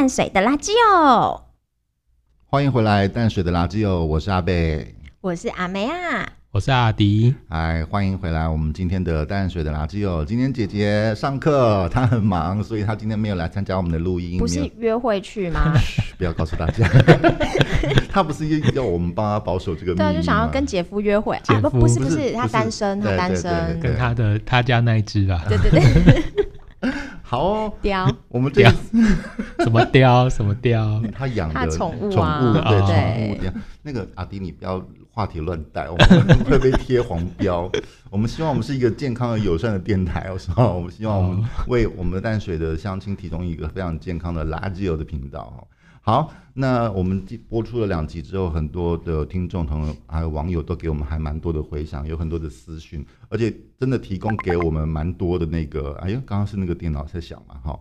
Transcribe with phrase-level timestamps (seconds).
[0.00, 1.42] 淡水的垃圾哦。
[2.46, 6.26] 欢迎回来，淡水的垃圾哦，我是阿贝，我是阿梅啊。
[6.52, 8.48] 我是阿迪，哎，欢迎回来。
[8.48, 14.38] 我们今天的淡水的垃圾哦，今天姐姐上课，她很忙，所以她今天没有来参加我们的录音。
[14.38, 15.74] 不是约会去吗？
[16.16, 16.88] 不要告诉大家，
[18.08, 20.12] 她不是要我们帮她保守这个秘密吗？
[20.12, 21.60] 对，就想要跟姐夫约会啊？
[21.60, 25.44] 不，不是，不是，她单身，她单身，跟他的他家那一只啊。
[25.46, 26.22] 对对对。
[27.30, 28.60] 好哦，雕， 我们这
[29.62, 30.28] 什么雕？
[30.28, 31.00] 什么雕？
[31.16, 33.52] 他养的宠物，宠物，对宠物。
[33.82, 34.84] 那个阿迪，你不要。
[35.12, 37.70] 话题乱带，我们会被贴黄标。
[38.10, 45.66] 我们希望我们是一个健康而友善的电台，我希望，我们希望我们为我们的淡水的乡亲提供一个非常健康的垃圾油的频道。
[46.02, 57.78] 好，那我们播出了两集之后，很多的听众朋友还有网友都给我们还蛮多的回响，有很多的私讯，而且真的提供给我们蛮多的那个，哎呀，刚刚是那个电脑在响嘛，哈，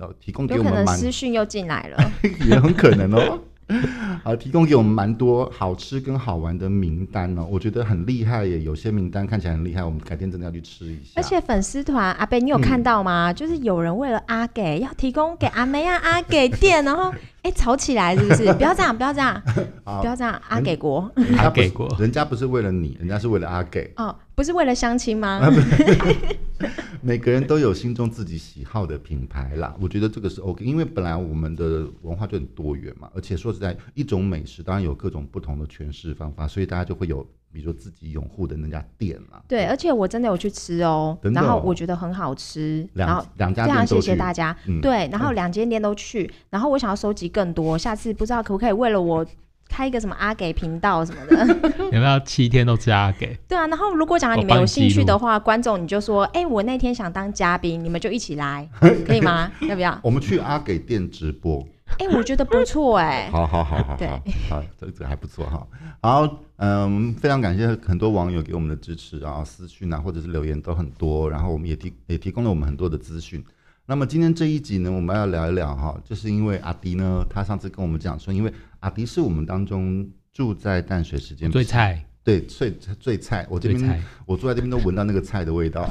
[0.00, 2.12] 要提供给我们蛮，私讯又进来了，
[2.46, 3.40] 也很可能哦。
[4.22, 8.60] 好，提供给我们蛮多好吃跟好玩的名单哦，我觉得很厉害耶。
[8.60, 11.12] 有些名单看起来很厉害，我们改天真的要去吃一下。
[11.16, 13.30] 而且粉丝团阿贝，你有看到吗？
[13.32, 18.52] 嗯、就是有人为了阿给要提供给阿梅啊阿给店，然后哎吵起来是不是？
[18.54, 19.42] 不要这样，不要这样，
[19.84, 24.14] 不要这样，阿给国，阿给国，人家不是为了你，人家是为了阿给哦。
[24.34, 25.40] 不是为了相亲吗？
[27.04, 39.42] 每个人都有心中自己喜好的品牌啦，我觉得这个是 OK，因为本来我们的文化就很多元嘛，而且说实在，一种美食当然有各种不同的诠释方法，所以大家就会有，比如说自己拥护的那家店啦。
[39.48, 44.56] 对，而且我真的有去吃哦，哦然后我觉得很好吃，然后两家非常谢谢大家。
[44.68, 49.26] 嗯、对，然后两间店都去，然后我想要收集更多，下次不知道可不可以为了我。
[49.72, 51.46] 开一个什么阿给频道什么的，
[51.90, 53.34] 有没有七天都吃阿给？
[53.48, 58.68] 对啊，然后如果讲你们有兴趣的话，观众你就说，哎、欸，我那天想当嘉宾，你们就一起来，
[59.06, 59.50] 可以吗？
[59.62, 59.98] 要不要？
[60.02, 61.66] 我们去阿给店直播。
[61.98, 63.30] 哎、欸，我觉得不错哎、 欸。
[63.30, 64.08] 好好好好，对，
[64.50, 65.66] 好，这个还不错哈。
[66.02, 73.42] 好，嗯，非常感谢很多网友给我们的支持啊，私讯啊，或者是留言都很多，然后我们也提也提供了我们很多的资讯。
[73.92, 84.00] 那么今天这一集呢，我们要聊一聊哈，就是因为阿迪呢，他上次跟我们讲说，因为阿迪是我们当中住在淡水时间最菜，对，最最菜，我这边菜。
[84.24, 85.86] 我坐在这边都闻到那个菜的味道，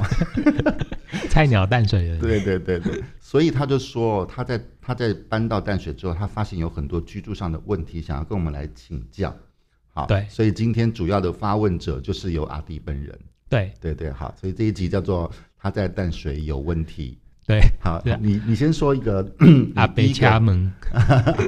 [1.30, 9.32] 菜鸟淡水人，对对对对，所以他就说他在他在搬到淡水之后，他发现有很多居住上的问题，想要跟我们来请教，
[9.94, 13.16] 好，对，所以今天主要的发问者就是由阿迪本人，
[13.48, 13.72] 对。
[13.80, 17.20] 对对，好，所以这一集叫做他在淡水有问题。
[17.52, 19.30] 对，好，对你你先说一个
[19.76, 20.72] 阿伯敲门，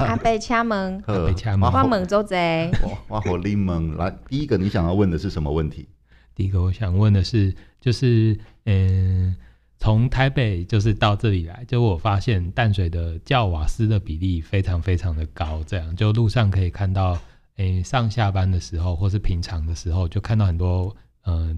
[0.01, 2.69] 阿伯敲门，阿伯敲门，关门做贼，
[3.07, 3.95] 挖火力门。
[3.95, 5.87] 来，第一个你想要问的是什么问题？
[6.35, 9.33] 第一个我想问的是，就是嗯，
[9.79, 17.17] 从台北就是到这里来，就我发现淡水的叫瓦斯的比例非常非常的高，这样就路上可以看到，
[17.55, 20.93] 诶，上下班的时候或是平常的时候，就看到很多
[21.25, 21.57] 嗯，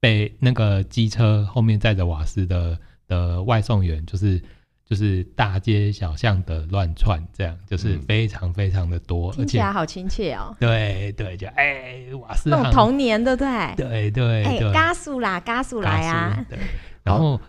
[0.00, 2.78] 被那个机车后面载着瓦斯的。
[3.08, 4.40] 的外送员就是
[4.84, 10.54] 就是大街小巷的乱窜，这样就是非常非常的多，听起来好亲切哦。
[10.60, 13.74] 对对，就哎瓦斯，那种童年对不对？
[13.76, 16.44] 对对哎，加速啦，加速来啊！
[16.48, 16.58] 对，
[17.02, 17.40] 然后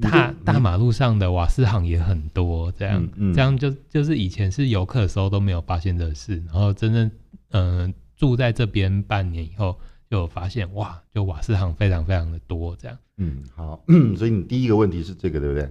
[0.00, 7.10] 大大马路上的瓦斯行也很多，这样这样就就是以前是游客的时候都没有发现的事，然后真正
[7.52, 9.78] 嗯住在这边半年以后。
[10.12, 12.98] 就发现哇，就瓦斯行非常非常的多，这样。
[13.16, 13.82] 嗯，好，
[14.14, 15.70] 所以你第一个问题是这个，对不对？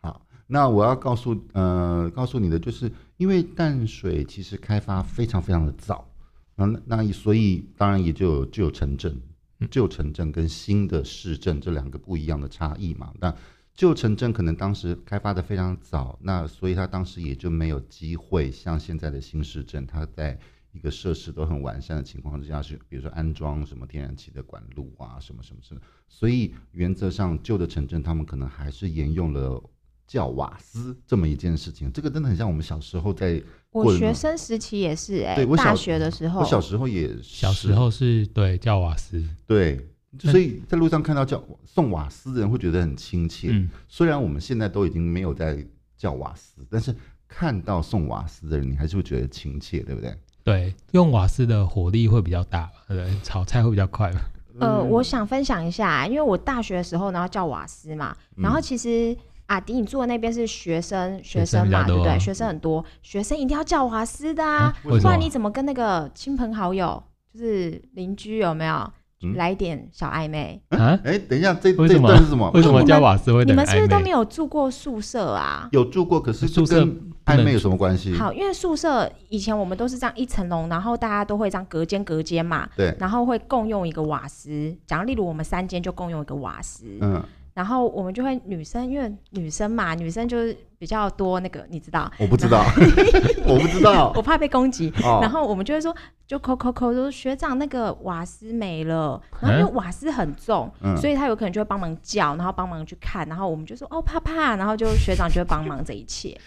[0.00, 6.08] 好，那我要告诉呃，告诉你的就是，因为淡水其实开发非常非常的早，
[6.54, 9.20] 那那所以当然也就有旧城镇、
[9.68, 13.12] 旧城镇跟新的市镇这两个不一样的差异嘛。
[13.18, 13.34] 那
[13.74, 20.38] 旧城镇可能当时开发的非常早，那所以它当时也就没有机会像现在的新市镇，它在。
[20.72, 29.62] 一个设施都很完善的情况之下，是比如说安装什么天然气的管路啊，什么什么什么，所以原则上旧的城镇他们可能还是沿用了
[30.06, 31.90] 叫瓦斯这么一件事情。
[31.92, 43.48] 这个真的很像我们小时候在我学生时期也是哎、欸，对我大学的时候，我小时候也小时候是对叫瓦斯，对，所以在路上看到叫送瓦斯的人会觉得很亲切。
[43.50, 45.64] 嗯，虽然我们现在都已经没有在
[45.96, 46.94] 叫瓦斯，但是
[47.28, 50.12] 看到送瓦斯的人，你还是会觉得亲切，对不对？
[50.42, 54.10] 对，用瓦斯的火力会比较大，对，炒菜会比较快。
[54.58, 59.16] 呃，我想分享一下，因为我大学的时候，然后叫瓦斯嘛，嗯、然后其实
[59.46, 62.18] 阿迪，你住的那边是学生，学生嘛，对不对？
[62.18, 67.02] 学生很多，学生一定要叫瓦斯的啊，不然你怎么跟那个亲朋好友，
[67.32, 68.90] 就是邻居有没有？
[69.34, 70.98] 来点小暧昧啊！
[71.04, 72.50] 哎，等一下，这这段是什么？
[72.52, 73.44] 为什么叫瓦斯会？
[73.44, 75.68] 你们是不是都没有住过宿舍啊？
[75.72, 76.88] 有住过，可是宿舍
[77.30, 78.14] 暧昧有什么关系？
[78.14, 84.76] 好，因为宿舍以前我们都是这样一层楼，然后大家都会这样隔间隔间嘛，对，然后会共用一个瓦斯。
[84.86, 87.22] 假如例如我们三间就共用一个瓦斯，嗯。
[87.52, 92.10] 然后我们就会女生，因为女生嘛，女生就是比较多那个，你知道？
[92.16, 92.64] 我不知道，
[93.44, 94.90] 我不知道， 我怕被攻击。
[95.02, 95.94] 哦、然后我们就会说，
[96.28, 99.20] 就扣扣扣，说学长那个瓦斯没了。
[99.40, 103.28] 然后因为瓦斯很重，嗯、所以他有可能就会帮忙叫，然后帮忙去看。
[103.28, 106.40] 然后我们就说哦怕怕，然后就学长就会帮忙这一切。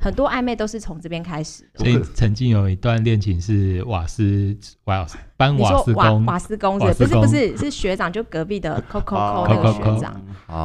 [0.00, 1.84] 很多暧昧都是从这边开始的。
[1.84, 10.20] 所以曾经有一段恋情是瓦斯瓦斯搬瓦斯工，瓦斯工是不是不是是学长，就隔壁的 Coco 那个学长。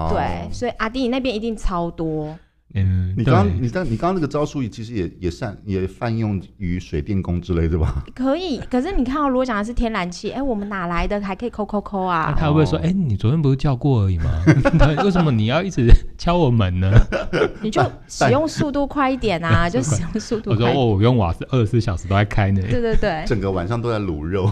[0.10, 2.38] 对，所以阿弟你那边一定超多。
[2.78, 8.04] 嗯，你刚你刚你刚刚那个招数，其实也也善也泛用于水电工之类的吧？
[8.14, 12.36] 可以，可是你看哦，如果讲的是天然气，哎，我们哪来的还可以抠抠抠啊？
[12.38, 14.30] 他会不会说，哎，你昨天不是叫过而已吗？
[15.06, 15.88] 为什么你要一直
[16.26, 16.92] 敲我门呢？
[17.62, 20.50] 你就使用速度快一点啊， 就使用速度。
[20.50, 22.60] 我说哦，我用瓦斯二十四小时都在开呢。
[22.64, 24.50] 对对对， 整个晚上都在卤肉，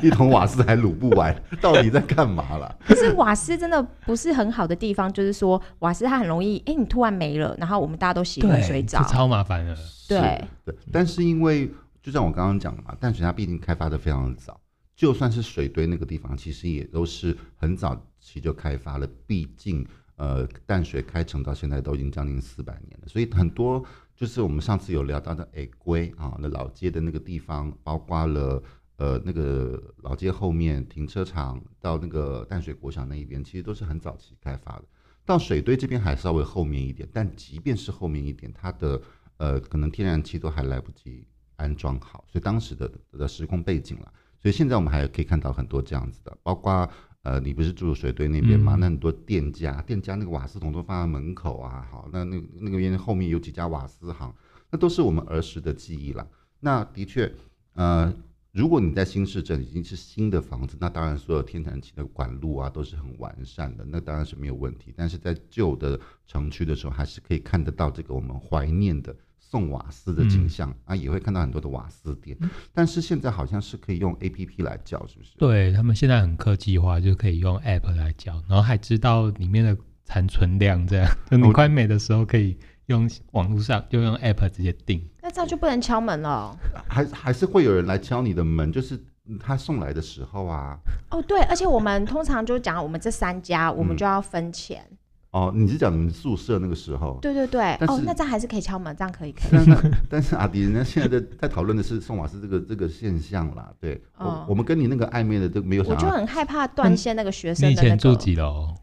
[0.00, 2.72] 一桶瓦斯还卤不完，到底在干嘛啦？
[2.86, 7.52] 可是瓦斯真的不是很好的地方，就是说瓦斯它很容易，哎，你突然没了。
[7.58, 9.76] 然后我们大家都洗冷水澡，超麻烦的。
[10.08, 11.68] 对对，但是因为
[12.00, 14.56] 就像我刚刚讲的嘛，淡水它毕竟开发的非常的早，
[14.94, 19.08] 就算是水堆那个地方，其实也都是很早期就开发了。
[19.26, 19.84] 毕竟
[20.18, 23.84] 呃，淡水开城到现在都已经将近四百年了，所以很多
[24.16, 28.62] 就是我们上次有聊到的哎龟啊，那老街的那个地方，包括了
[28.96, 34.84] 呃那个老街后面停车场到那个淡水国小那一边，其实都是很早期开发的。
[35.24, 39.00] 到水堆这边还稍微后面一点，但即便是后面一点，它的
[39.36, 41.24] 呃可能天然气都还来不及
[41.54, 44.12] 安装好，所以当时的的时空背景了。
[44.40, 46.88] 所以现在我们还可以看到很多这样子的，包括
[47.28, 48.74] 呃你不是住水堆那边吗？
[48.76, 54.34] 嗯、那很多店家，店家那个瓦斯桶都放在门口啊，好，那那那个边后面有几家瓦斯行，
[54.70, 56.26] 那都是我们儿时的记忆了。
[56.60, 57.32] 那的确，
[57.74, 58.12] 呃。
[58.50, 64.92] 如果你在新市镇已经是新的房子，那当然所有天然气的管路啊都是很完善的，那当然是没有问题。
[64.96, 69.14] 但是在旧的城区的时候，还是可以看得到这个我们怀念的
[69.50, 72.36] 送瓦斯的景象、嗯、啊，也会看到很多的瓦斯店。
[72.74, 75.30] 但是现在好像是可以用 APP 来叫，是不是？
[75.38, 82.58] 对，他们现在很科技化，就可以用 App 来叫，然后还知道里面的残存量，这样 就你快没的时候可以。
[82.88, 86.58] 用网络上就用 app 直接订，那这样就不能敲门了。
[86.88, 88.98] 还还是会有人来敲你的门，就是
[89.38, 90.78] 他送来的时候啊。
[91.10, 94.82] 哦，对，而且我们通常就讲我们这三家，我们就要分钱。
[94.90, 94.97] 嗯、
[95.30, 97.18] 哦，你是讲你们宿舍那个时候？
[97.20, 97.74] 对对对。
[97.86, 99.50] 哦，那这样还是可以敲门，这样可以可以。
[99.52, 103.70] 但是，但是阿迪，人家现在在在讨论的是宋瓦斯这个这个现象啦。
[103.78, 105.94] 对，哦、我我们跟你那个暧昧的都没有想。
[105.94, 107.82] 我就很害怕断线那个学生的、那个。
[107.82, 108.74] 你以前住几楼？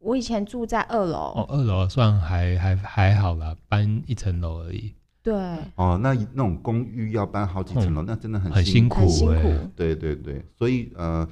[0.00, 4.92] 我以前住在二楼哦，二楼算还还还好啦，搬一层楼而已。
[5.22, 5.32] 对
[5.76, 9.54] 哦，那那种公寓要搬好几层楼，嗯、那真的很辛苦，很辛苦。
[9.74, 11.26] 对对对，所以呃，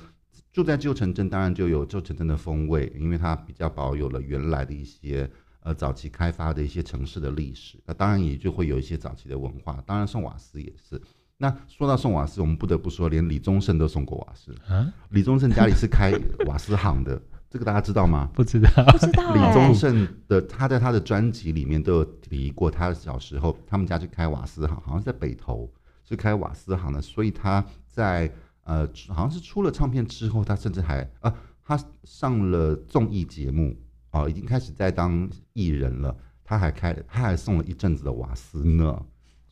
[0.53, 5.29] 住在旧城镇当然就有旧城镇的风味，因为它比较保有了原来的一些
[5.61, 9.83] 呃早期开发的一些城市的历史，那当然也就会有一些早期的文化。
[9.87, 11.01] 当然送瓦斯也是。
[11.39, 14.55] 那说到送瓦斯，我们不得不说，连李宗盛都送过瓦斯。
[14.69, 16.13] 啊，李宗盛家里是开
[16.47, 17.21] 瓦斯行的。
[17.51, 18.31] 这个大家知道吗？
[18.33, 19.35] 不知道，不知道。
[19.35, 25.71] 李宗盛的他在他的专辑里面都有提过，他小时候他们家去开瓦斯行，好像在北投
[26.05, 28.31] 是开瓦斯行的，所以他在
[28.65, 33.77] 呃好像是出了唱片之后，他甚至还啊他上了综艺节目
[34.11, 39.03] 啊，已经开始在当艺人了，他还开他还送了一阵子的瓦斯呢。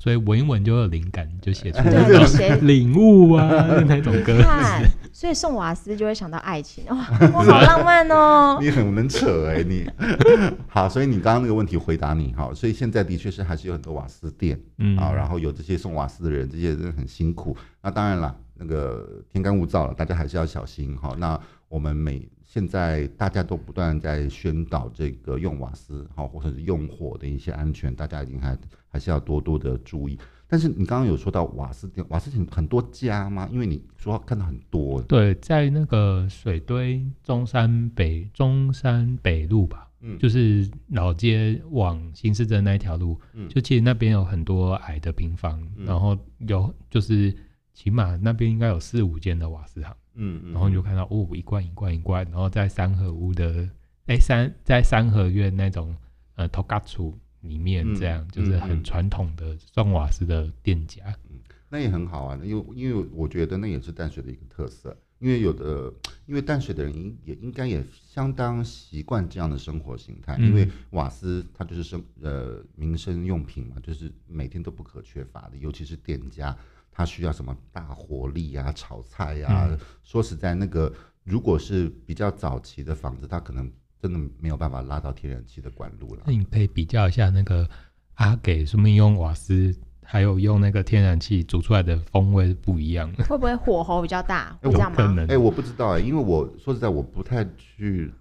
[0.02, 2.56] 所以闻一闻就有灵感，就写出来了。
[2.64, 3.46] 领悟啊，
[3.86, 4.40] 那种歌。
[4.40, 8.56] 看，所以送瓦斯就会想到爱情，哇，哇好浪漫哦。
[8.64, 9.86] 你很能扯哎、欸，你。
[10.68, 17.54] 好，所以你刚刚那个问题回答你哈，所以现在的确是还是有很多瓦斯店，嗯，啊，然后有这些送瓦斯的人，这些人很辛苦。
[17.82, 21.16] 那当然了，那个天干物燥了，大家还是要小心哈。
[21.18, 30.18] 那我们每现在大家都不断在宣导这个用瓦斯哈，或者是用火的一些安全，大家一定还还是要多多的注意。
[30.46, 33.48] 但是你刚刚有说到瓦斯店，瓦斯很很多家吗？
[33.50, 35.00] 因为你说看到很多。
[35.02, 47.32] 对，在那个水堆中山北中山北路吧，嗯，就是老街往新市镇那一条路，嗯，就其实那边有很多矮的平房，嗯、然后有就是
[47.80, 49.96] 起码那边应该有四五间的瓦斯行。
[50.12, 53.66] 嗯，然后你就看到哦，一罐一罐一罐，然后在三合屋的
[54.06, 55.96] 哎三在三合院那种
[56.34, 61.38] 呃头嘎厝里面这样，嗯、就是很传统的送瓦斯的店家，嗯，
[61.70, 65.90] 那也很好啊，因为因为我觉得那也是淡水的一个特色，因为有的
[66.26, 76.54] 因为淡水的人应也应该也相当习惯这样的生活形态，嗯、因为瓦斯它就是生呃民生用品嘛，就是每天都不可缺乏的，尤其是店家，
[76.90, 79.68] 他需要什么大火力啊、炒菜呀、啊。
[79.70, 80.92] 嗯、说实在，那个
[81.24, 83.70] 如果是比较早期的房子，它可能
[84.00, 86.22] 真的没有办法拉到天然气的管路了。
[86.26, 87.68] 那你可以比较一下那个
[88.14, 89.74] 阿给说明用瓦斯。
[90.02, 94.58] 还有用那个天然气煮出来的风味是不一样的，会不会火候比较大？
[94.60, 95.14] 这样吗？
[95.28, 98.12] 哎、欸，我不知道哎、欸，因为我说实在，我不太去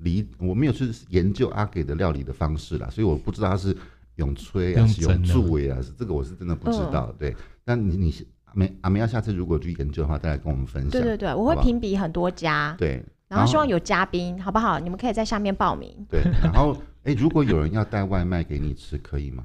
[0.00, 3.76] 理，我没有去研究阿给的料理的方式啦，所以我不知道他是
[4.14, 7.08] 用吹啊，是用煮呀，是这个我是真的不知道。
[7.10, 10.90] 嗯、对，那你你阿梅阿梅要下次如果去研究的话，再来跟我们分享。
[10.90, 14.78] 对对对，我会评比很多家，对，然后希望有嘉宾，好不好？
[14.78, 15.94] 你们可以在下面报名。
[16.10, 19.44] 对，然后哎、 欸，如果有人要带外卖给你吃，可以吗？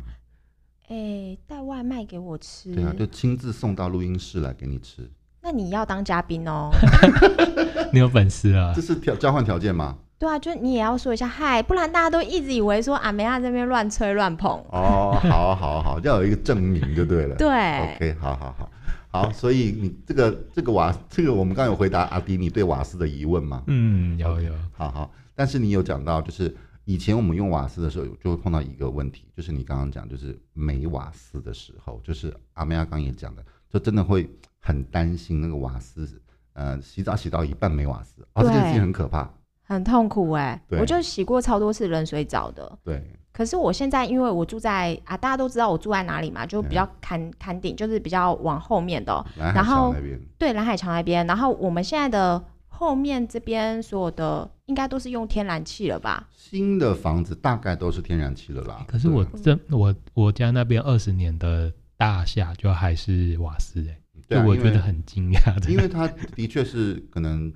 [0.88, 2.74] 哎、欸，带外卖给我吃？
[2.74, 5.10] 对啊，就亲自送到录音室来给你吃。
[5.42, 6.70] 那你要当嘉宾哦。
[7.94, 8.74] 你有本事啊？
[8.76, 9.98] 这是条交换条件吗？
[10.20, 14.52] 对啊，就你也要说一下嗨，不然大家都一直以为说阿梅亚这边乱吹乱捧。
[14.70, 17.36] 哦，好，好，好，要有一个证明就对了。
[17.40, 18.72] 对，OK，好好好，
[19.10, 23.64] 好，所以你这个这个瓦，这个我们刚刚有回答阿迪你对瓦斯的疑问吗？
[23.68, 26.56] 嗯，有有，好好，但是你有讲到就是。
[26.86, 34.28] 以前我们用瓦斯的时候，就会碰到一个问题，就是你刚刚讲，就是没瓦斯的时候，就是阿梅亚刚也讲的，就真的会
[34.60, 36.20] 很担心那个瓦斯，
[36.54, 39.32] 呃，洗澡洗到一半没瓦斯，哦，这件事情很可怕，
[39.70, 42.78] 很痛苦哎、我就洗过超多次冷水澡的。
[42.84, 43.02] 对。
[43.32, 49.96] 可是我现在因为我住在啊，大家都知道我住在哪里嘛，就比较坎坎顶，就是比较往后面的、喔，然后
[50.38, 52.44] 对蓝海桥那边，然后我们现在的。
[52.72, 56.26] 后面这边所有的应该都是用天然气了吧？
[56.32, 58.86] 新的房子大概都是天然气了啦。
[58.88, 65.70] 可是我这我我家那边二十年的大厦就还是瓦斯哎、欸，对、啊，我觉得很惊讶。
[65.70, 67.52] 因为它的确是可能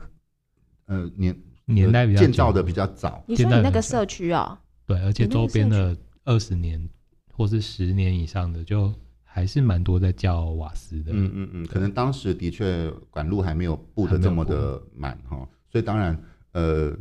[0.87, 1.33] 呃年
[1.65, 3.23] 年代比较建造的比较早。
[3.27, 4.57] 你说你那个社区哦？
[4.85, 6.89] 对，而且周边的二十年
[7.31, 8.93] 或是十年以上的就。
[9.35, 15.37] 还是蛮多在叫瓦斯的，嗯嗯嗯，可能当时的确管路还没有布的这么的满哈，
[15.71, 16.15] 所以当然
[16.51, 16.95] 呃，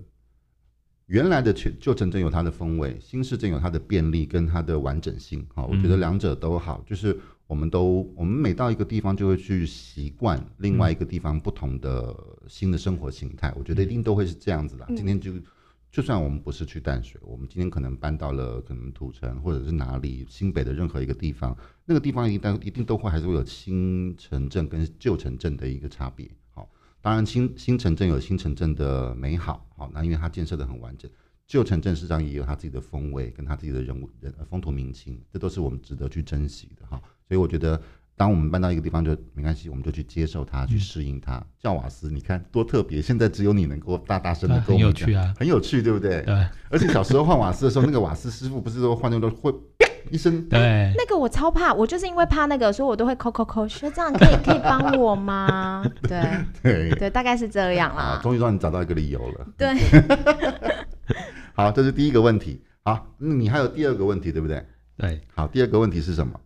[1.05, 7.15] 原来的旧旧城镇有它的风味，新市镇有它的便利跟它的完整性哈，我觉得两者都好，嗯、就是
[7.53, 12.17] 我们都我们每到一个地方就会去习惯另外一个地方不同的
[12.49, 14.87] 新的生活形态，嗯、我觉得一定都会是这样子的。
[14.89, 15.33] 嗯、今天就。
[15.91, 21.55] 就算我们不是去淡水，我们今天可能搬到了可能土城或者是哪里新北的任何一个地方，
[21.85, 26.27] 那个地方一旦一定都会还是会有新城镇跟旧城镇的一个差别。
[26.55, 26.67] 好，
[27.03, 31.11] 当然新新城镇有新城镇的美好，好，那因为它建设的很完整，
[31.47, 36.99] 旧城镇实际上也有它自己的风味跟它自己的人物人风土民情，这都是我们值得去珍惜的哈。
[37.33, 37.81] 所以我觉得。
[38.15, 41.43] 当我们搬到一个地方，就没关系，我们就去接受它，去适应它。
[41.59, 43.01] 叫瓦斯，你看多特别！
[43.01, 46.21] 现在只有你能够大大声的跟我们讲，很有趣啊，很有趣，对不对？
[46.23, 46.47] 对。
[46.71, 49.53] 而且小时候换瓦斯的时候，那个瓦斯师傅不是说换那个会
[50.11, 50.47] 一声？
[50.47, 50.93] 对。
[50.97, 53.67] 那个我超怕，我就是因为怕那个，所以我都会扣扣扣。
[53.67, 55.83] 学长，可以可以帮我吗？
[56.03, 56.23] 对
[56.63, 58.21] 对对，大概是这样啦。
[58.23, 59.47] 终于让你找到一个理由了。
[59.57, 59.75] 对。
[61.55, 62.63] 好，这是第一个问题。
[62.85, 64.65] 好，你还有第二个问题，对不对？
[64.99, 65.21] 对。
[65.35, 66.39] 好，第二个问题是什么？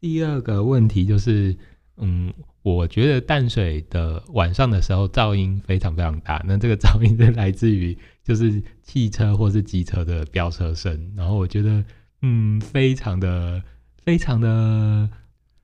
[0.00, 1.54] 第二个问题就是，
[1.98, 6.42] 嗯，我觉得淡水的晚上的时候噪音非常非常大。
[6.46, 11.84] 那这个噪音是来自于就是汽车或是机车的飙车声，然后我觉得，
[12.22, 13.62] 嗯，非常的
[14.02, 15.08] 非常的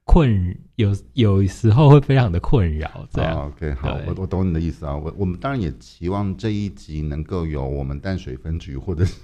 [0.05, 3.09] 困，有有时候会非常的困扰。
[3.11, 3.35] 这样。
[3.37, 4.95] Oh, OK，好，我我懂你的意思啊。
[4.95, 9.15] 我我们当然也期望这一集能够有我们淡水分局或者是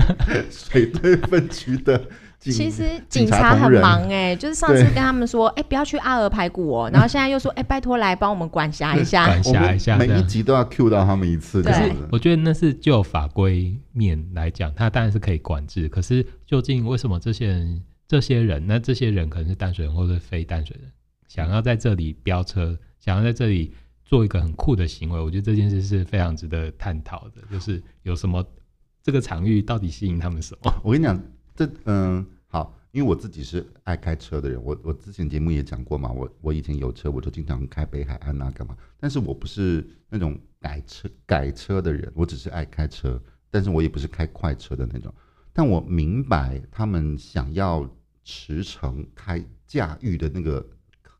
[0.50, 2.08] 水队分局的。
[2.50, 11.62] 其实警察很忙哎、欸，就是上次跟他们说，哎、欸，不要去阿娥排骨哦、喔， 然后现在又说，哎、欸，拜托来帮我们管辖一下，管辖一下，每一集都要 cue 到他们一次。
[11.62, 15.88] 对，我觉得那是就法规面来讲，他当然是可以管制。
[15.88, 20.90] 可是究竟为什么这些人、这些人，那这些人可能是淡水人或者非淡水人，
[21.28, 23.72] 想要在这里飙车，想要在这里
[24.04, 27.42] 做一个很酷的行为，我觉得这件事是非常值得探讨的。
[27.50, 28.44] 就是有什么
[29.02, 30.72] 这个场域到底吸引他们什么？
[30.82, 31.18] 我跟你讲，
[31.56, 32.24] 这嗯。
[32.24, 32.30] 好，
[32.94, 38.76] 因为我自己是爱开车的人，我我之前节目也讲过嘛，我我以前有车，我就经常开北海岸啊，干嘛？
[39.00, 43.20] 但是我不是那种改车改车的人，我只是爱开车，
[43.50, 45.12] 但是我也不是开快车的那种。
[45.52, 47.84] 但我明白他们想要
[48.22, 50.64] 驰骋开驾驭的那个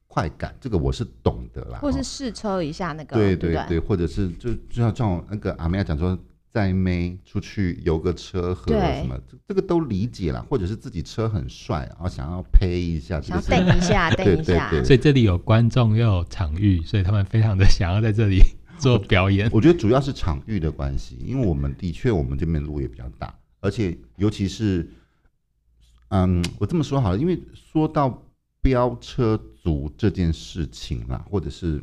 [0.07, 1.81] 快感，这个我是懂得啦。
[1.81, 6.17] 或是试车一下那个，对对对，对对或者是就就像像那个阿妹讲说。
[6.55, 14.71] 带妹出去游个车河什么，对这个都理解啦，或者是自己车很帅，然后想要配一下，想等一下，等一下。
[14.85, 18.39] 所以这里有观众又有场域，所以他们非常的想要在这里
[18.79, 19.51] 做表演。
[19.53, 24.89] 我觉得主要是场域的关系，因为我们的确我们这边路也比较大，而且尤其是，
[26.11, 28.23] 嗯，我这么说好了，因为说到
[28.63, 31.83] 飙车族这件事情啦，或者是，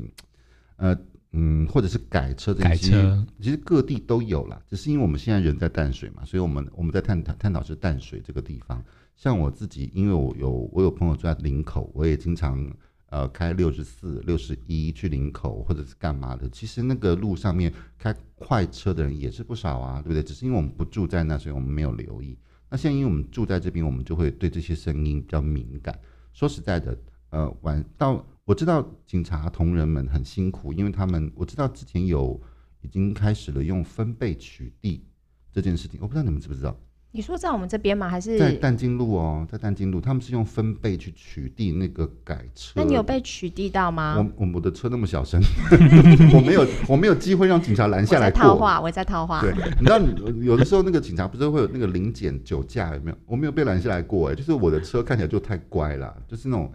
[0.77, 0.97] 呃。
[1.33, 8.83] 嗯，或者是改车这些，其实其实各地都有啦，只是因为我们现在人在淡水嘛，所以我们我们在探讨探讨是淡水这个地方。
[9.15, 12.69] 像我自己，因为我有我有朋友住在林口，我也经常
[13.11, 16.49] 呃开六十四、六十一去林口或者是干嘛的。
[16.49, 20.21] 其实那个路上面开快车的人也是不少啊，对不对？
[20.21, 22.37] 只是因为我们不住在那，所以我们没有留意。
[22.69, 25.97] 那现在因为我们住在这边，我们就会对这些声音比较敏感。
[26.33, 26.97] 说实在的，
[27.29, 28.25] 呃，晚到。
[28.51, 32.37] 我知道警察同仁们很辛苦，因为他们我知道之前有
[32.81, 34.99] 已经开始了用分贝取缔
[35.53, 36.75] 这件事情，我不知道你们知不知道？
[37.11, 38.09] 你说在我们这边吗？
[38.09, 42.73] 还是在淡金路哦，在淡金路，他们是用分贝去取缔那个改车。
[42.75, 44.17] 那你有被取缔到吗？
[44.17, 45.41] 我我我的车那么小声，
[46.35, 48.41] 我没有我没有机会让警察拦下来过。
[48.41, 49.39] 我在套话，我在套话。
[49.39, 49.97] 对，你知道
[50.41, 53.17] 有的时候那个警察不是会有那个临检酒驾有没有？
[53.25, 56.69] 我没有被拦下来过哎，就是我的车看起来就太乖了，就是那种。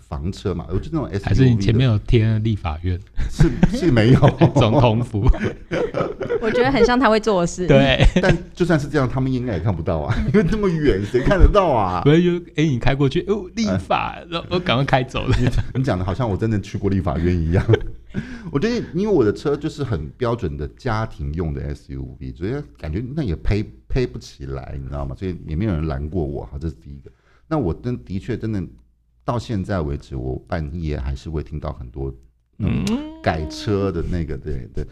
[0.00, 2.98] 房车嘛，我就那种 SUV 还是你前面有贴立法院？
[3.30, 4.20] 是是没有
[4.56, 5.24] 总统府。
[6.40, 7.66] 我觉得很像他会做的事。
[7.66, 12.02] 对， 但就算是这样，他们应该也看不到啊，因为这么远，谁看得到啊？
[12.04, 15.36] 所以就哎，你开过去哦，立法，然后我赶快开走了。
[15.74, 17.64] 你讲的好像我真的去过立法院一样。
[18.50, 25.14] 我觉得，因为我的车就是很标准的家庭用的 SUV，所以感觉那也配配不起来，你知道吗？
[25.14, 26.44] 所以也没有人拦过我。
[26.46, 27.10] 哈，这是第一个。
[27.46, 28.62] 那我真的确真的。
[29.30, 32.12] 到现在为止，我半夜还是会听到很多
[32.58, 32.84] 嗯
[33.22, 34.84] 改车的那个，对对，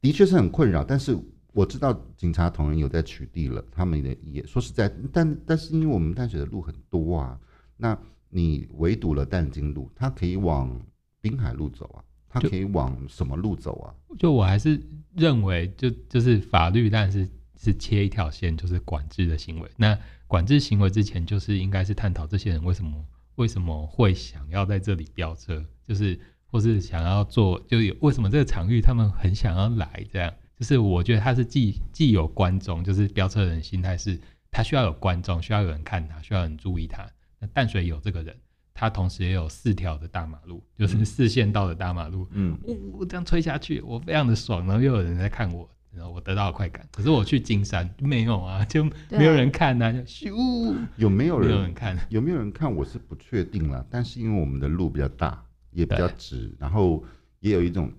[0.00, 0.82] 的确是很困扰。
[0.82, 1.16] 但是
[1.52, 7.38] 我知道警察同仁有在取缔了，他们也也说实在，但但是因为我们淡水的路很多啊，
[7.76, 7.96] 那
[8.30, 10.76] 你围堵了淡金路，它可以往
[11.20, 13.94] 滨海路走啊，他可以往什么路走啊？
[14.08, 14.80] 就，就我还是
[15.14, 19.70] 认为就，就就是法律，但是是切一条线，就是管制的行为。
[19.76, 22.92] 那管制行为之前，就是应该是探讨这些人为什么。
[23.38, 25.64] 为什么会想要在这里飙车？
[25.86, 30.04] 就是或是想要做，就有为什么这个场域他们很想要来？
[30.12, 34.20] 这样就是我觉得他是既既有观众，就是飙车人心态是，
[34.50, 37.08] 他需要有观众，需要有人看他，需要有人注意他。
[37.38, 38.36] 那淡水有这个人，
[38.74, 42.26] 他同时也有四条的大马路，就是四线道的大马路。
[42.32, 45.70] 嗯，呜、哦，这样吹下去，我非常的爽，然后又有人在看我。
[45.98, 51.98] 然后我得到了快感，可是我去金山没有啊，就没有人看啊，就咻，有没有人，没有人看？
[52.08, 52.72] 有没有人看？
[52.72, 53.84] 我是不确定了。
[53.90, 57.04] 但是因为我们的路比较大，也比较直，然后
[57.40, 57.92] 也有一种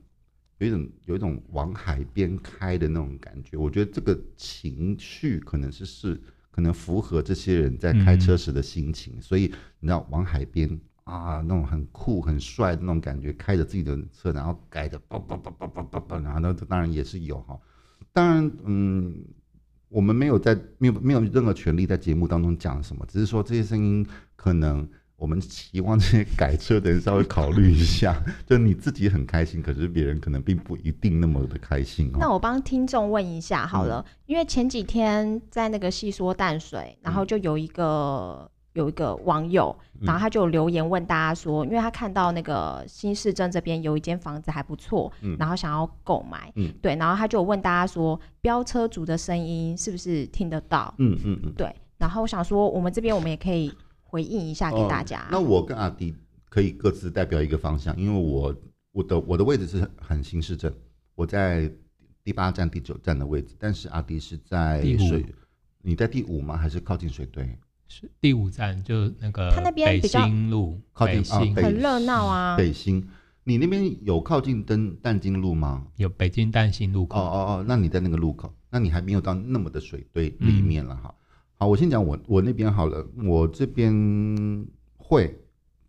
[0.60, 3.58] 有一种有一种往海边开的那种感觉。
[3.58, 17.60] 我觉得这个情绪可能是是可能符合这些人在开车时的心情，嗯、所以你知道往海边啊，那种很酷很帅的那种感觉，开着自己的车，然后改的叭叭叭叭叭叭叭，然后那当然也是有哈。
[18.14, 19.16] 当然，嗯，
[19.88, 32.18] 我们没有在没有没有任何权利在节目当中讲什么，只是说这些声音可能我们希望这些改车的人稍微考虑一下， 就你自己很开心，可是别人可能并不一定那么的开心哦。
[32.20, 38.50] 那我帮听众问一下好了，嗯，因为前几天在那个细说淡水，然后就有一个。
[38.74, 50.94] 有一个网友，然后他就留言问大家说，嗯、因为他看到那个新市镇这边有一间房子还不错，嗯、然后想要购买，嗯、对，然后他就问大家说，飙车族的声音是不是听得到？
[51.00, 55.22] 嗯嗯嗯，对，然后我想说，我们这边我们也可以回应一下给大家。
[55.22, 56.16] 哦、那我跟阿迪
[56.48, 58.56] 可以各自代表一个方向，因为我
[58.92, 60.74] 我的我的位置是很新市镇，
[61.16, 61.72] 我在
[62.24, 65.26] 第八站、第九站的位置，但是阿迪是在水，
[65.82, 66.56] 你在第五吗？
[66.56, 67.50] 还是靠近水堆？
[67.90, 72.56] 是第五站，就那个他那边北新路靠近新，很热闹啊。
[72.56, 73.06] 北新，
[73.44, 75.88] 你那边有靠近登淡金路吗？
[75.96, 77.20] 有北京淡新路口。
[77.20, 81.10] 哦哦哦，那你在那个路口，那你还没有到那么的水堆里面了哈。
[81.10, 81.16] 嗯、
[81.58, 83.92] 好，我先讲我我那边好了，我这边
[84.96, 85.36] 会，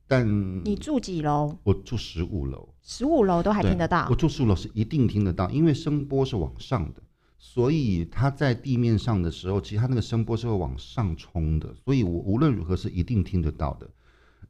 [0.09, 0.27] 但
[0.65, 1.55] 你住几楼？
[1.63, 4.07] 我住十五楼，十五楼都还听得到。
[4.09, 7.03] 我住十五楼是一定听得到，因为声波是往上的。
[7.43, 13.91] 所以它在地面上的时候，其实它那个声波是会往上冲的，所以我无论如何是一定听得到的。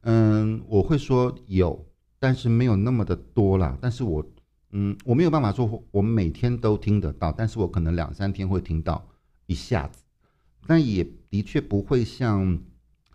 [0.01, 1.87] 嗯，我会说有，
[2.19, 3.77] 但是没有那么的多啦。
[3.79, 4.21] 但是我，
[4.71, 9.07] 嗯，我没有办法说我每天都听得到，但是我可能两三天会听到
[9.45, 10.03] 一下子。
[10.67, 12.59] 但也的确不会像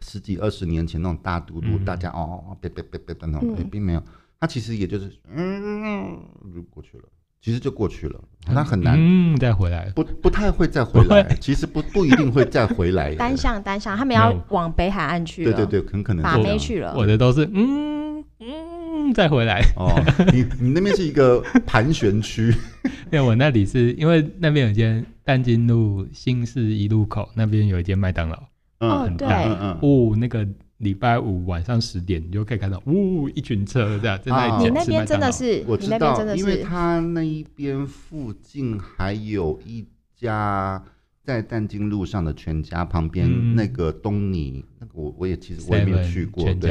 [0.01, 4.03] 十几二十年前那种大嘟嘟，嗯、大家哦哦别别别别的那种，并没有。
[4.41, 6.19] 它其实也就是嗯，
[6.55, 7.05] 就过去了。
[7.47, 8.21] 其实就过去了，
[8.53, 11.23] 那很难，嗯，再回来，不不太会再回来。
[11.41, 13.15] 其实不不一定会再回来。
[13.15, 15.53] 单向单向，他们要往北海岸去了。
[15.53, 16.93] 对对对，很可能把妹去了。
[16.97, 19.63] 我的都是嗯嗯，再回来。
[19.77, 19.95] 哦，
[20.35, 22.53] 你你那边是一个盘旋区。
[23.13, 28.43] 对，我那里是因为那边有间淡金路新市一路口那边有一间麦当劳，
[28.81, 30.45] 嗯，很大，对，嗯哦，那个
[30.79, 34.65] 礼拜五晚上十点，你就可以看到，呜，一群车这样在那里。
[34.65, 40.85] 你那边真的是，我知道，因为他那一边附近还有一家
[41.23, 46.71] 在淡金路上的全家旁边那个东尼，那个我我也其实我也没有去过，对，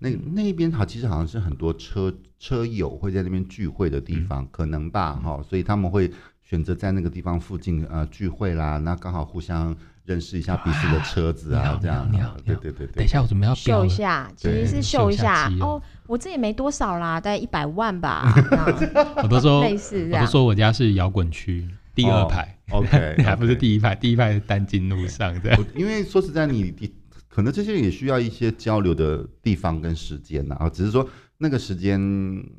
[0.00, 6.10] 那那边好，其实好像是很多车车友会在那边聚会的地方，可能吧，哈，所以他们会
[6.42, 9.76] 选择在那个地方附近呃聚会啦，那刚好互相。
[10.04, 12.10] 认识一下彼此的车子啊，这样，
[12.44, 12.96] 对对对对。
[12.96, 15.80] 等一下，我准备要秀一下，其实是秀一下哦。
[16.06, 18.34] 我这也没多少啦，大概一百万吧。
[19.22, 25.64] 我都说 类似这样，我都说我家是摇滚区第二排，OK， 还不是第一排，第一排是单金路上这样。
[25.74, 26.92] 因为说实在，你你
[27.28, 31.08] 可能这些也需要一些交流的地方跟时间呐，啊，只是说。
[31.36, 32.00] 那个时间，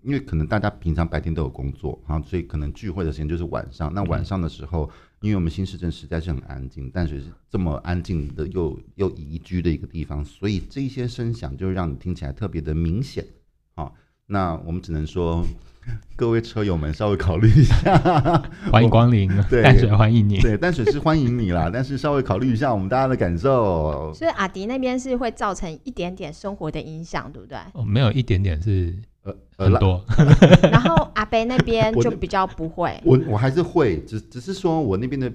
[0.03, 3.91] 因为可能大家平常白天都有工作啊，所以可能聚会的时间就是晚上。
[3.93, 4.87] 那晚上的时候，
[5.25, 13.25] 因为我们新市镇实在是很安静，淡水是这么安静的又又宜居的一个地方，所以这些声响就让你听起来特别的明显。
[13.73, 13.95] 好，
[14.27, 15.43] 那我们只能说。
[16.15, 17.95] 各位车友们，稍微考虑一下，
[18.71, 24.11] 欢迎光临，对，淡水欢迎你，对，淡水是欢迎你啦， 但是稍微考虑一下我们大家的感受。
[24.11, 27.55] 所以阿迪那边是会造成一点点生活的影响，对不对？
[27.73, 30.01] 哦，没有一点点是呃很多，
[30.71, 35.29] 然后阿北那边就比较不会，我我还是会，只只是说我那边的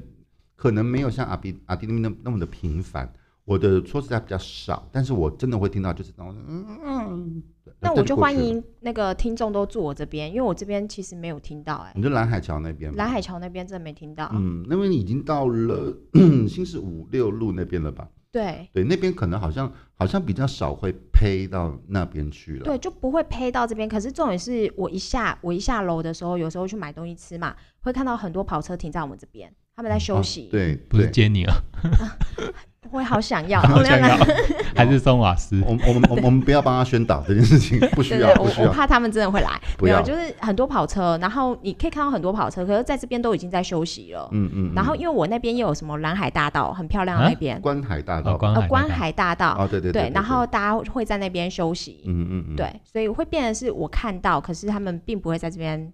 [0.57, 3.13] 可能没有像阿比阿迪那边那那么的频繁。
[3.47, 7.43] 我的说实在比较少，但是我真的会听到，就是那种嗯嗯。
[7.81, 11.93] 那我就欢迎那个听众都住我这边，因为我这边其实没有听到哎、欸。
[11.97, 12.95] 你就蓝海桥那边？
[12.95, 14.31] 蓝海桥那边真的没听到。
[14.35, 15.93] 嗯，那边已经到了
[16.47, 18.07] 新市五六路那边了吧？
[18.33, 22.65] 对对，那边可能好像好像比较少会呸到那边去了。
[22.65, 23.89] 对，就不会呸到这边。
[23.89, 30.49] 可是重点是我一下我一下楼的时候，有时候去买东西吃嘛，会看到很多跑车停在我们这边，他们在休息。
[30.49, 31.55] 嗯、对，不是接你啊。
[32.91, 34.17] 我也好想要，好想要，
[34.75, 35.61] 还是松瓦斯？
[35.67, 38.69] 我我们我们不要帮他宣导这件事情， 不需要，不需要。
[38.69, 40.01] 我怕他们真的会来，不要。
[40.01, 44.27] 就是很多跑车，然后你可以看到很多跑车，可是在这边都已经在休息了。
[44.33, 44.73] 嗯嗯。
[44.75, 47.61] 然后因为我那边又有什么蓝海大道，很漂亮那边。
[47.61, 48.39] 观海大道。
[48.41, 49.55] 呃，观海大道。
[49.59, 50.11] 哦，对对对。
[50.15, 52.03] 然后大家会在那边休息。
[52.07, 52.57] 嗯嗯嗯。
[52.57, 55.93] 对，所以会变成是我看到，可是他们并不会在这边，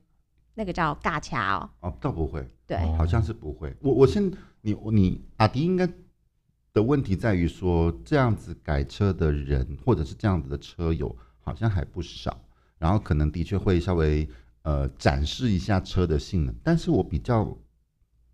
[0.55, 1.68] 那个叫尬掐哦。
[1.81, 2.49] 哦，倒不会。
[2.64, 3.75] 对，好像是不会。
[3.83, 4.31] 我我先，
[4.62, 5.88] 你你阿迪应该。
[6.76, 12.38] 的问题在于说，这样子改车的人，或者是这样子的车友，好像还不少。
[12.78, 14.28] 然后可能的确会稍微
[14.60, 17.56] 呃展示一下车的性能，但是我比较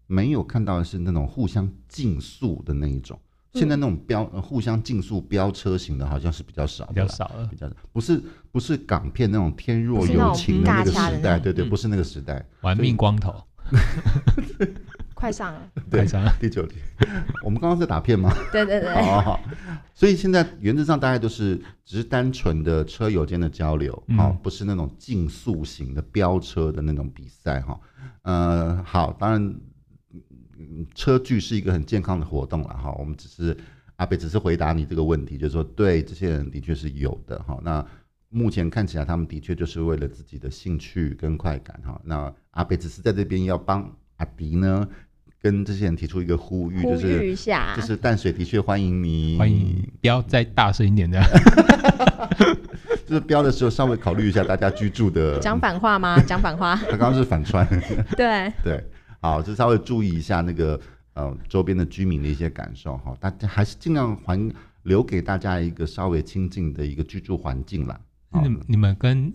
[0.08, 3.16] 没有看到的是那种互相竞速的那一种。
[3.54, 7.76] 现在那种飙、呃、互相竞速飙车型的，好像是比较少，比较少了，比较少。
[7.92, 13.32] 不是不是港片那种天若有情的那个时代，对对，不是那个时代，玩命光头。
[15.22, 16.78] 快上了，快上了，第九题。
[17.44, 18.34] 我们刚刚在打片吗？
[18.50, 18.90] 对对对。
[19.06, 19.40] 好，好，好，
[19.94, 27.80] 所以现在原则上大概都是只是单纯的车友间的交流，好、嗯哦，不是那种竞速型的飙车的那种比赛，哈、哦。
[28.22, 29.54] 呃，好，当然，
[30.92, 32.96] 车距是一个很健康的活动了，哈、哦。
[32.98, 33.56] 我们只是
[33.98, 37.60] 阿北只是回答你这个问题，就是说，对，这些人的确是有的，哈、哦。
[37.62, 37.86] 那
[38.28, 42.00] 目前看起来，他们的确就是为了自己的兴趣跟快感，哈、哦。
[42.02, 44.88] 那阿北只是在这边要帮阿迪呢。
[45.42, 51.26] 跟这些人提出一个呼吁，就是呼吁一下，就是淡水的确欢迎你，欢迎，不要再大声一点这样。
[53.04, 55.38] 就是标的时候稍微考虑一下大家居住的。
[55.42, 56.16] 讲反话吗？
[56.24, 56.76] 讲反话。
[56.76, 57.66] 他刚刚是反串。
[58.16, 58.84] 对对，
[59.20, 60.80] 好，就稍微注意一下那个
[61.14, 64.38] 呃周边的居民的一些感受哈，大家还是尽量还
[64.84, 68.00] 留给大家一个稍微亲近的一个居住环境啦。
[68.42, 69.30] 你你们跟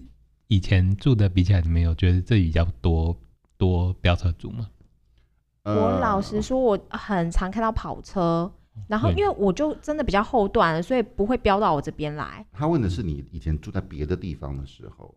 [0.47, 3.15] 以前住的比起来，你们有觉得这里比较多
[3.57, 4.65] 多飙车族吗？
[5.75, 8.49] 我老实说，我很常看到跑车，
[8.87, 12.45] 然后因为我就真的比较后段，所以不会飙到我这边来。
[12.53, 15.13] 他问的是你以前住在别的地方的时候，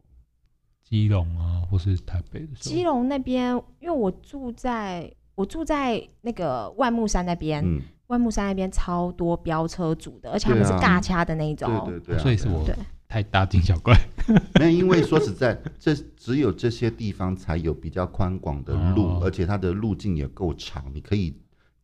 [0.83, 2.75] 基隆啊，或是台北的时候。
[2.75, 12.67] 基隆那边，因为我住在我住在那个万木山那边，嗯、万木山那边超多飙车族的，而且他们是尬掐的那一种，对对对，所以是我。
[13.11, 13.12] 对。
[13.12, 13.92] 太大惊小怪，
[14.61, 21.35] 没有，因为说实在，这只有这些地方才有比较宽广的路，哦、而且它的路径也够长，你可以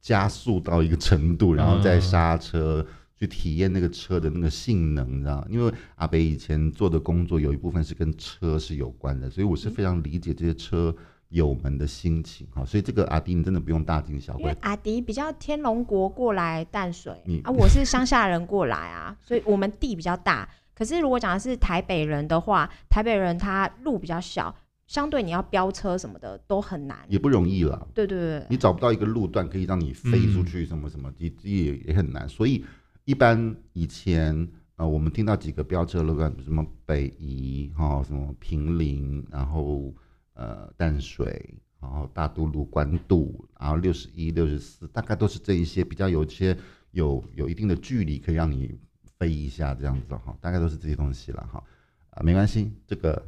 [0.00, 5.44] 加速到一个程度，然后再刹车，嗯、去体验那个车的那个性能，你知道？
[5.50, 10.94] 因为阿北以前做的工作有一部分是跟车是有关的，所以我是非常理解这些车
[11.30, 12.64] 友们的心情哈。
[12.64, 20.48] 所以这个阿迪你真的不用大惊小怪，因为阿迪比较天龙国过来淡水，你啊，我是乡下人过来啊，所以我们地比较大。
[20.76, 24.54] 可是如果讲的是台北人的话，台北人他路比较小，
[24.86, 27.86] 相对你要飙车什么的都很难，也不容易啦。
[27.94, 32.28] 对对对，你找不到一个路段可以让你飞出去，什么什么，也也也很难。
[32.28, 32.64] 所以
[33.04, 34.48] 一般以前。
[34.78, 39.90] 啊、呃，我们听到几个飙车路段，什么北宜哈，什么平林，然后
[40.34, 46.54] 呃淡水，然后大都路、关渡，然后六十一、六十四，大概都是这一些比较有些
[46.90, 48.78] 有有一定的距离可以让你
[49.18, 51.62] 飞一下这样子哈，大概都是这些东西了哈，
[52.10, 53.22] 啊没关系，这个。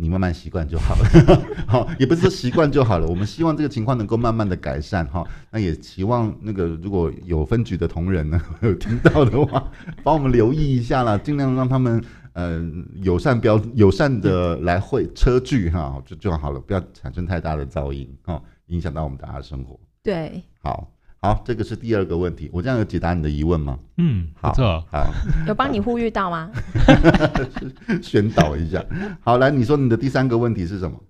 [0.00, 1.08] 你慢慢习惯就好了，
[1.66, 3.06] 好，也不是说习惯就好了。
[3.08, 5.26] 我们希望这个情况能够慢慢的改善哈。
[5.50, 9.68] 那也期望那个如果有分局的同仁呢， 有听到的话，
[10.04, 12.00] 帮我们留意一下啦，尽量让他们
[12.34, 12.64] 呃
[13.02, 19.80] 友善标友善的来会车距哈，就就好了，不要产生太大的噪音哈，影响到我们大家的生活。
[20.00, 20.88] 对，好。
[21.20, 23.78] 好，这个是第二个问题，我这样有解答你的疑问吗？
[23.96, 25.12] 嗯，好，不错，好，
[25.48, 26.50] 有帮你呼吁到吗？
[28.00, 28.84] 宣导一下。
[29.20, 31.02] 好，来，你说你的第三个问题是什么？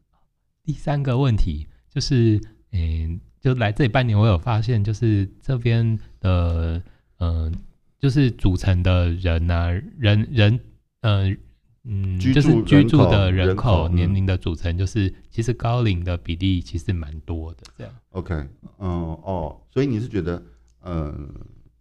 [0.64, 2.40] 第三个问题就是，
[2.73, 6.81] 嗯，就来这半年，我有发现，就是这边的，
[7.18, 7.53] 嗯、呃，
[8.01, 10.61] 就是组成的人呐、啊，人人，
[11.03, 11.37] 嗯、呃。
[11.90, 17.92] 嗯，就是居住的人口年龄的组成，就是其实高龄的比例其实蛮多的，这样。
[18.11, 18.35] OK，
[18.79, 20.42] 嗯哦，所以你是觉得，
[20.85, 21.27] 嗯，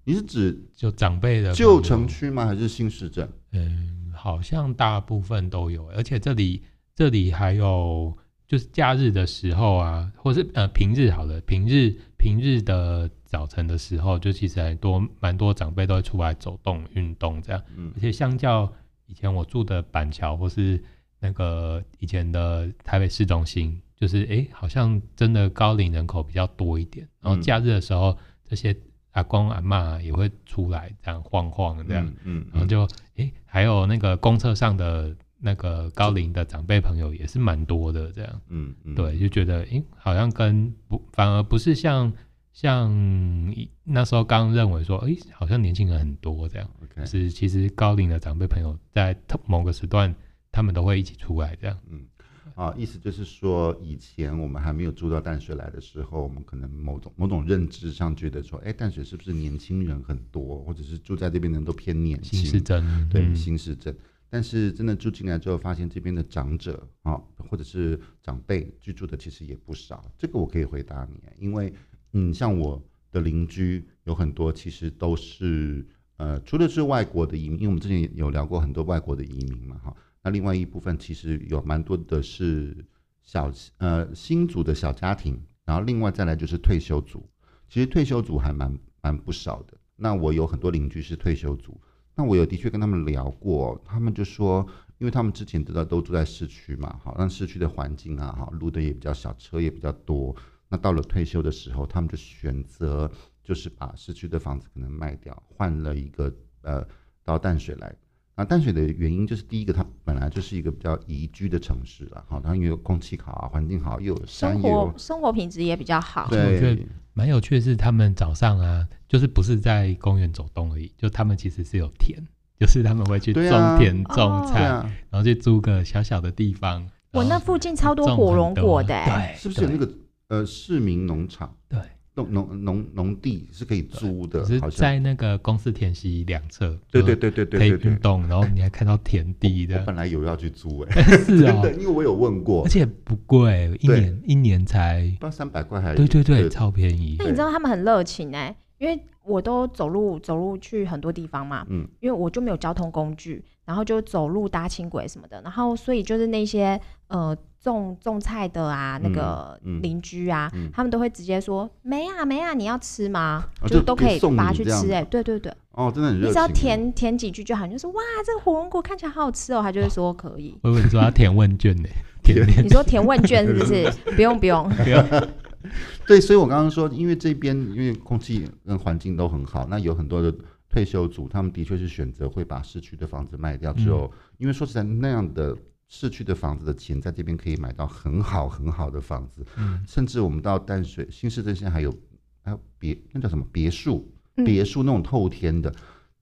[0.06, 2.46] 你是指就长辈的旧城区吗？
[2.46, 3.30] 还是新市镇？
[3.52, 6.64] 嗯，好像大部分都有，而且这里
[6.96, 8.18] 这里还有
[8.48, 18.72] 就是假日的时候啊，或是呃平日好了，平日平日的早晨的时候，就其实很多蛮多长辈都会出来走动运动这样，嗯，而且相较。
[19.08, 20.82] 以前我住的板桥，或是
[21.20, 27.08] 那个以前的台北市中心，就是哎、欸，好像真的高龄人口比较多一点。
[27.20, 28.18] 然后假日的时候，嗯、
[28.48, 28.76] 这些
[29.12, 32.84] 阿公阿嬷也会出来这样晃晃这样，嗯，嗯，然后就
[33.16, 42.14] 哎、欸，还有那个公车上的那个高龄的长辈朋友也是蛮多的这样，嗯，嗯对，就觉得哎、欸，好像跟不反而不是像。
[42.60, 46.68] 像那时候刚认为说，哎、欸，好像年轻人很多这样.
[47.06, 49.16] 是其实高龄的长辈朋友在
[49.46, 50.12] 某个时段，
[50.52, 51.78] 他们都会一起出来这样。
[51.88, 52.08] 嗯，
[52.56, 62.40] 啊，意思就是说，以前我们还没有住到淡水来的时候，我们可能某种某种认知上觉得说，哎、欸，淡水是不是年轻人很多，或者是住在这边的人都偏年轻？
[62.40, 63.96] 新市镇，对，新市镇。
[64.32, 70.12] 但是真的住进来之后，发现这边的长者啊，或者是长辈居住的其实也不少。
[70.18, 71.72] 这个我可以回答你，因为。
[72.18, 75.86] 嗯，像我的邻居有很多，其实都是
[76.18, 79.96] 呃，除了是外国的移民，因为我们之前有聊过很多外国的移民嘛，哈。
[80.24, 82.76] 那另外一部分其实有蛮多的是
[83.22, 87.30] 小呃新组的小家庭，然后另外再来就是退休族，
[87.70, 89.78] 其实退休族还蛮蛮不少的。
[89.96, 91.80] 那我有很多邻居是退休族，
[92.16, 94.66] 那我有的确跟他们聊过，他们就说，
[94.98, 100.36] 因为他们之前知道都住在市区嘛，好，那市区的环境啊，哈，路的也比较小，车也比较多。
[100.70, 103.10] 那到了退休的时候，他们就选择
[103.44, 106.86] 就是把市区的房子可能卖掉，换了一个呃
[107.24, 107.94] 到淡水来。
[108.36, 116.28] 那淡水的原因就是第一个，它本来就是一个比较宜居的城市了，好，它因为空气好啊，环境好，又有山，生活生活品质也比较好。
[116.30, 122.22] 对，我觉得蛮有趣的是，他们早上啊，就是不是在公园走动而已，就他们其实是有田，
[122.60, 123.44] 就是他们会去种
[123.80, 124.66] 田种菜，
[125.10, 126.88] 然后去租个小小的地方。
[127.14, 129.92] 我那附近超多火龙果的，对，是不是有那个？
[130.30, 131.80] 呃，市民农场对，
[132.16, 139.80] 农农农农地是可以租的，是在那个公司田溪两侧，对对对对对，可以运动，然后你还看到田地的。
[139.80, 147.16] 我本来有要去租哎， 是 啊，因为我有问过，而且不贵，一年一年才不到三百块，还对对对，超便宜。
[147.20, 157.38] 那你知道他们很热情哎，因为我都走路走路去很多地方嘛，嗯，因为我就没有交通工具，然后就走路搭轻轨什么的，然后所以就是那些呃。
[157.72, 164.96] 种种菜的啊，那个邻居啊，嗯嗯、他们都会直接说：“没啊，没啊，你要吃吗？”哦、就都可以拔去吃、欸。
[164.96, 165.54] 哎，对对对。
[165.72, 166.30] 哦，真的很热情。
[166.30, 170.58] 你只要填填几句就好，就说：“哇，这个火龙果看起来好好吃哦。”他就会说可以。
[170.64, 171.90] 我以为你说要填问卷呢？
[172.24, 173.90] 填你说填问卷是不是？
[174.16, 175.04] 不用不用不用。
[176.08, 180.34] 对，所以我刚刚说，因为这边因为空气跟环境都很好，那有很多的
[180.70, 185.56] 退休族，他们的确是选择会把市区的房子卖掉之后，嗯、因为说实在那样的。
[185.88, 191.94] 市区的房子的钱，在这边可以买到很好很好的房子，嗯，甚至我们到淡水新市镇现在还有
[192.42, 195.76] 还有别那叫什么别墅，别墅那种透天的，嗯、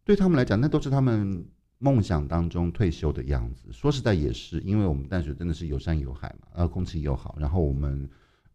[0.04, 1.45] 对他们来讲，那都是他们
[1.80, 3.71] 梦想当中退休的样子。
[3.71, 8.10] 说实在也是，因为我们淡水真的是有山有海嘛，呃，空气又好，然后我们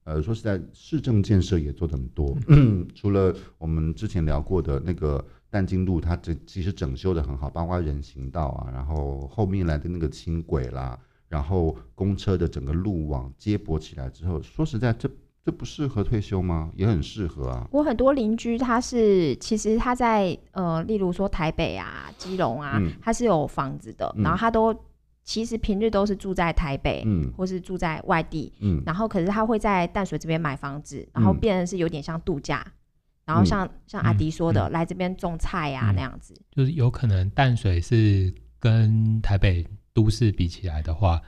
[0.04, 15.10] 呃说实在市政建设也做得很多，嗯、除了我们之前聊过的那个淡金路它整其实整修的很好，包括人行道啊，然后后面来的那个轻轨啦，然后公车的整个路网接驳起来之后，说实在这。
[15.42, 16.70] 这不适合退休吗？
[16.76, 17.66] 也很适合啊。
[17.72, 24.78] 我很多邻居，他是其实他在呃，例如说台北啊、基隆啊，嗯、他是有房子的，嗯、然后他都
[25.24, 32.72] 其实平日都是住在台北，嗯，或是住在外地，嗯，然后可是他会在淡水这边买房子，然后变成是有点像度假，嗯、
[33.30, 41.20] 然后像像阿迪说的，嗯、来这边种菜呀、啊嗯、那样子，就是有可能淡水是跟台北都市比起来的话。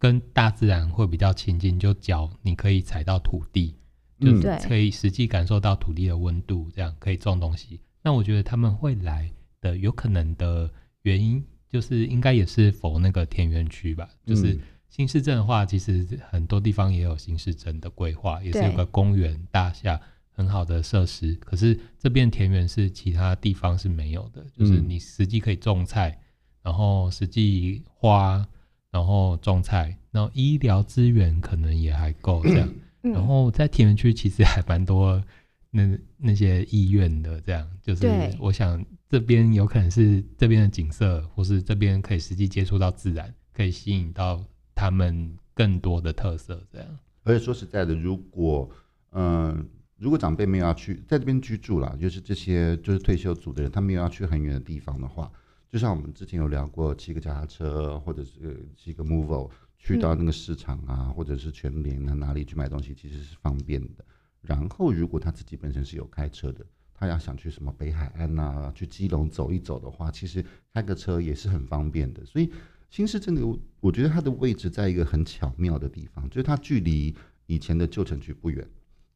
[0.00, 3.74] 跟大自然会比较亲近，就脚你可以踩到土地，
[4.20, 7.80] 嗯、就可以实际感受到土地的温度，这样可以种东西。
[8.00, 9.28] 那我觉得他们会来
[9.60, 10.70] 的有可能的
[11.02, 14.08] 原因，就是应该也是否那个田园区吧。
[14.24, 14.56] 就是
[14.88, 20.00] 新市镇的话，其实很多地方也有新市镇的规划，也是有个公园大厦
[20.38, 21.34] 很好的设施。
[21.44, 26.18] 可是这边田园是其他地方是没有的，就是你实际可以种菜，
[26.62, 28.48] 然后实际花。
[28.90, 32.66] 然后种菜，然后医疗资源可能也还够这样。
[33.02, 35.22] 嗯、然后在田园区其实还蛮多
[35.70, 38.08] 那那些医院的，这样就是
[38.40, 44.42] 我想这边有可能是这边的景色，或是这边可以实际接触到自然，可以吸引到
[44.74, 46.88] 他们更多的特色这样。
[47.24, 48.70] 而且说实在的，如果
[49.10, 49.64] 嗯、呃，
[49.98, 55.30] 如果长辈没有要去在这边居住了，就是这些就是退休族的人，他没有要去很远的地方的话。
[55.68, 64.04] 就像我们之前有聊过，骑个脚踏车或者是骑个 Movo 去到那个市场啊，嗯、或者是全联啊哪里去买东西，其实是方便的。
[64.40, 72.24] 然后如果他自己本身是有开车的，他要想去什么北海岸呐、啊，去基隆走一走的话，其实开个车也是很方便的。
[72.24, 72.50] 所以
[72.88, 73.42] 新市镇的，
[73.80, 77.14] 我觉得它的位置在一个很巧妙的地方，就是它距离
[77.46, 78.66] 以前的旧城区不远，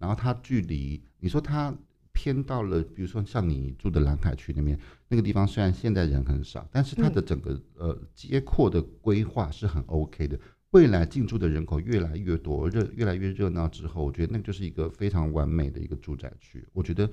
[0.03, 1.75] 然后它距离你说它。
[2.15, 10.39] 偏到了，比如说像你住的蓝海区那边，那个地方虽然现在人很少，但是它的整个呃街廓的规划是很 OK 的。
[10.73, 16.63] 未来进驻的人口越来越多，热越来越热闹之后，我觉得那就是一个非常完美的一个住宅区。
[16.75, 17.11] 我觉得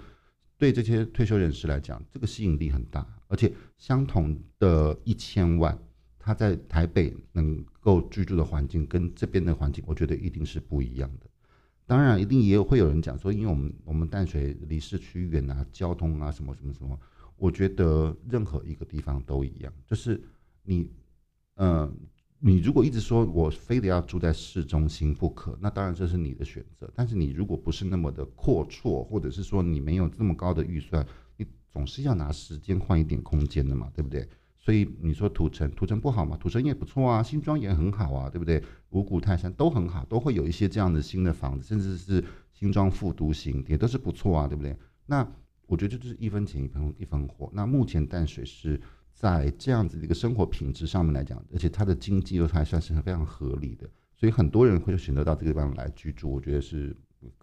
[0.58, 5.80] 对这些退休人士来讲，这个吸引力很大，而且相同的一千万，
[6.20, 11.26] 他在台北能够居住的环境跟这边的环境，我觉得一定是不一样的。
[11.90, 16.96] 当然，一定也有会有人讲说，因为我们我们淡水离市区远啊，交通啊什么什么什么，
[17.36, 20.22] 我觉得任何一个地方都一样，就是
[20.62, 20.88] 你，
[21.56, 21.92] 呃，
[22.38, 26.88] 你如果一直说我非得要住在市中心不可，那当然这是你的选择。
[26.94, 31.04] 但是你如果不是那么的阔绰，或者是说你没有这么高的预算，
[31.38, 34.30] 你总是要拿时间换一点空间的嘛，对不对？
[34.70, 36.38] 所以你说土城，土城不好嘛？
[36.38, 38.64] 土城也不错啊，新庄也很好啊，对不对？
[38.92, 44.78] 五股泰山都很好，都会有一些这样的新的房子，甚至是新庄复都型也都是不错啊，对不对？
[45.08, 45.28] 那
[45.66, 47.50] 我觉得这就是一分钱一分一分货。
[47.52, 48.80] 那目前淡水是
[49.12, 56.96] 在这样子的一个生活品质上面来讲，而且它的经济又还算是非常合理的，所以很多人会选择到这个地方来居住，我觉得是。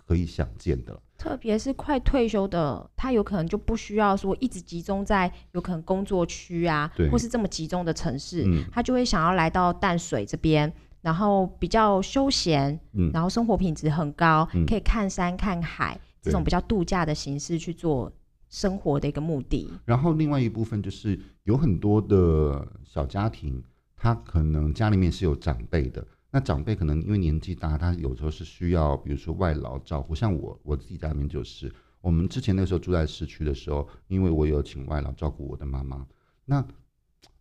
[0.07, 18.13] 可以想见的，特别是快退休的，他有可能就不需要说一直集中在有可能工作区啊，或是这么集中的城市，嗯、他就会想要来到淡水这边，然后比较休闲，嗯、然后生活品质很高，嗯、可以看山看海，这种比较度假的形式去做
[18.49, 19.73] 生活的一个目的。
[19.85, 23.63] 然后另外一部分就是有很多的小家庭，
[23.97, 26.07] 他可能家里面是有长辈的。
[26.31, 30.15] 那长辈可能因为年纪大，他有时候是需要，比如说外劳照顾。
[30.15, 36.07] 像我，我自己家里面就是，我们之前那个时候住在市区的时候，因为我有请外劳照顾我的妈妈。
[36.45, 36.67] 那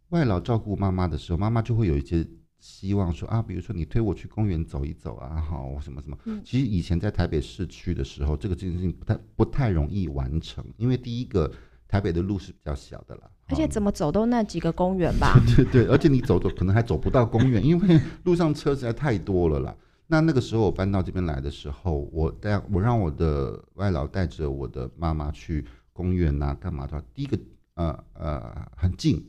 [0.09, 2.25] 外劳照顾妈妈的时候，妈妈就会有一些
[2.59, 6.17] 希望说啊，比如说你推我去公园走一走啊，好什么什么。
[6.43, 11.51] 其实以前在台北市区的时候，这个这件事情不太不太容易完成，因为第一个
[11.95, 13.21] 台北的路是比较小的啦。
[13.47, 15.39] 而且怎么走都那几个公园吧？
[15.55, 19.73] 对对对，而且你走走可能还走不到公园， 因为路上车实在太多了啦。
[20.07, 27.01] 那那个时候我搬到这边来的时候，我带我让我的外劳带着我的妈妈去公园啊，干嘛的？
[27.13, 27.39] 第一个
[27.75, 29.25] 呃呃很近，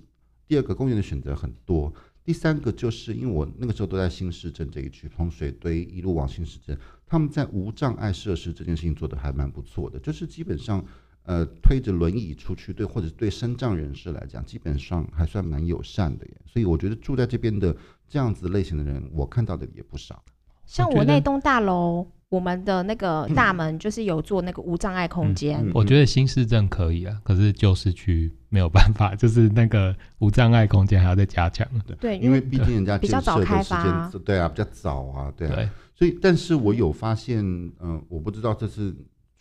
[0.48, 1.92] 第二个公园的选择很多，
[2.24, 10.82] 第三个就是因为我那个时候都在新市镇这一区，从水堆一路往新市镇，他们在无障碍设施这件事情做的还蛮不错的，就是基本上。
[11.26, 16.32] 呃，推着轮椅出去，对，或者对身障人士来讲，基本上还算蛮友善的耶。
[16.46, 17.76] 所以我觉得住在这边的
[18.08, 20.22] 这样子类型的人，我看到的也不少。
[20.64, 25.58] 像我那栋大楼，我们的那个大门就是有做那个无障碍空间。
[25.58, 31.66] 嗯嗯嗯、我觉得新市镇可以啊，可是旧市区没有办法，就是那个无障碍空间还要再加强。
[31.84, 35.56] 对，对因为毕竟人家比较早开发，对啊，比较早啊，对啊。
[35.56, 38.94] 对所以，但是我有发现，嗯、呃，我不知道这是。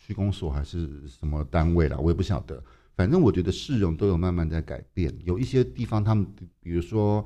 [0.06, 2.62] 区公所还是什么单位啦，我也不晓得。
[2.94, 6.24] 反正我觉得市容都有慢慢在改变，有一些地方他们
[6.60, 7.24] 比如说，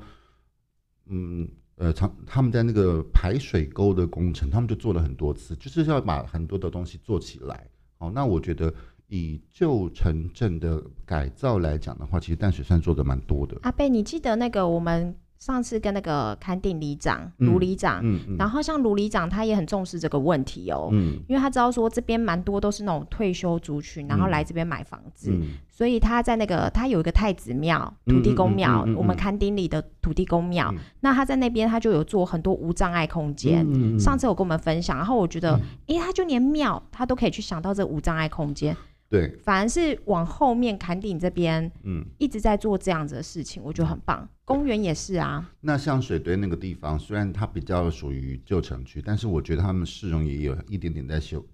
[1.05, 7.67] 嗯呃，长他们在那个排水沟的工程，他们就做了很多次，就是要把很多的东西做起来。
[7.99, 8.73] 哦，那我觉得
[9.07, 13.55] 以旧城镇的改造来讲的话，其实淡水算做的蛮多的。
[13.61, 15.15] 阿贝，你记得那个我们？
[15.41, 17.99] 上次跟那个勘定里长卢里长，
[18.37, 33.65] 然后像卢里长他也很重视这个问题哦，嗯、因为他知道说这边蛮多都是那种退休族群，然后来这边买房子，嗯、所以他在那个他有一个太子庙土地公庙，我们勘定里的土地公庙，嗯、那他在那边他就有做很多无障碍空间。
[33.99, 35.55] 上次有跟我们分享，然后我觉得，
[35.87, 38.77] 哎、嗯，他就连庙他都可以去想到这无障碍空间。
[39.11, 44.25] 对，反而是往后面坎顶这边，嗯，一直在做这样子的事情，我觉得很棒。
[44.45, 45.51] 公园也是啊。
[45.59, 51.45] 那像水堆那个地方，虽然它比较属于旧城区，但是我觉得他们市容也有一点点在修，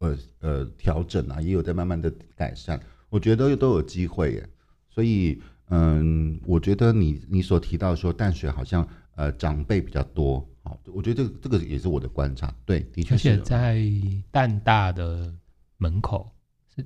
[0.00, 2.78] 呃呃调整啊，也有在慢慢的改善。
[3.08, 4.48] 我觉得都有机会耶。
[4.90, 5.40] 所以，
[5.70, 12.54] 嗯，我觉得你你所提到说淡水好像呃长辈比较多，好，我觉得这个这个也是我的观察。
[12.66, 13.30] 对，的确是。
[13.30, 13.82] 而且在
[14.30, 15.32] 淡大的
[15.78, 16.30] 门口。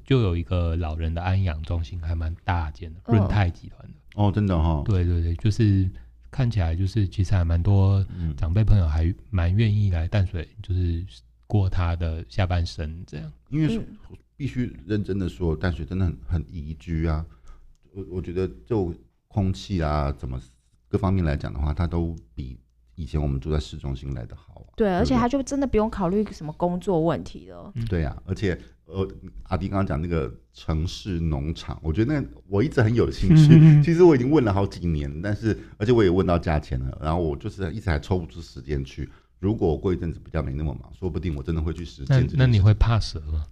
[0.04, 3.94] 就有一个老人的安养中心，还蛮大间的，润泰集团的。
[4.14, 4.82] 哦，真的哈、哦。
[4.84, 5.90] 对对对，就是
[6.30, 8.04] 看起来就是其实还蛮多
[8.36, 11.04] 长辈朋友还蛮愿意来淡水，就是
[11.46, 13.32] 过他的下半生这样。
[13.48, 13.80] 因为
[14.36, 17.26] 必须认真的说，淡水真的很很宜居啊。
[17.92, 18.94] 我我觉得就
[19.26, 20.40] 空气啊，怎么
[20.88, 22.58] 各方面来讲的话，它都比
[22.94, 24.70] 以前我们住在市中心来的好、啊。
[24.76, 27.72] 对，而且它就真的不用考虑什么工作问题了。
[27.74, 28.56] 嗯、对呀、啊，而且。
[28.92, 29.08] 呃，
[29.44, 33.82] 阿迪刚刚讲那个城市农场，我觉得那我一直很有兴趣。
[33.82, 39.08] 其实我已经问了好几年，但是而且我也问到价钱了，然后我就是一直还抽不出时间去。
[39.38, 42.26] 如果我过一阵子比较没那么忙，说不定我真的会去实践。
[42.32, 43.44] 那那你会怕蛇吗？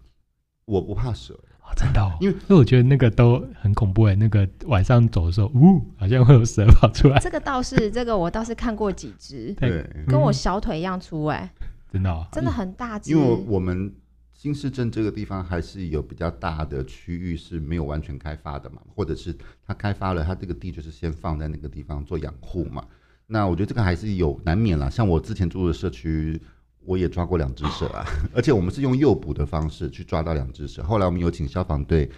[0.67, 1.33] 我不怕蛇，
[1.63, 7.19] 哦、真的、哦，因为因为我觉得那个都很恐怖哎，那个晚上走的时候，呜，好像会有蛇跑出来。
[7.21, 11.51] 这个倒是，这个我倒是看过几只，对，跟我小腿一样粗哎，
[11.91, 13.13] 真的、哦，真的很大只。
[13.13, 13.95] 因为我们。
[14.39, 19.37] 新市镇这个地方还是有比较大的区域是没有完全开发的嘛，或者是
[19.67, 22.87] 它开发了，它这个地就是先放在那个地方做养护嘛。
[23.27, 24.89] 那我觉得这个还是有难免啦。
[24.89, 26.41] 像我之前住的社区，
[26.85, 30.85] 我也抓过两只蛇啊， 而且我们是用诱捕的方式去抓到两只蛇。
[30.85, 32.09] 后来我们有请消防队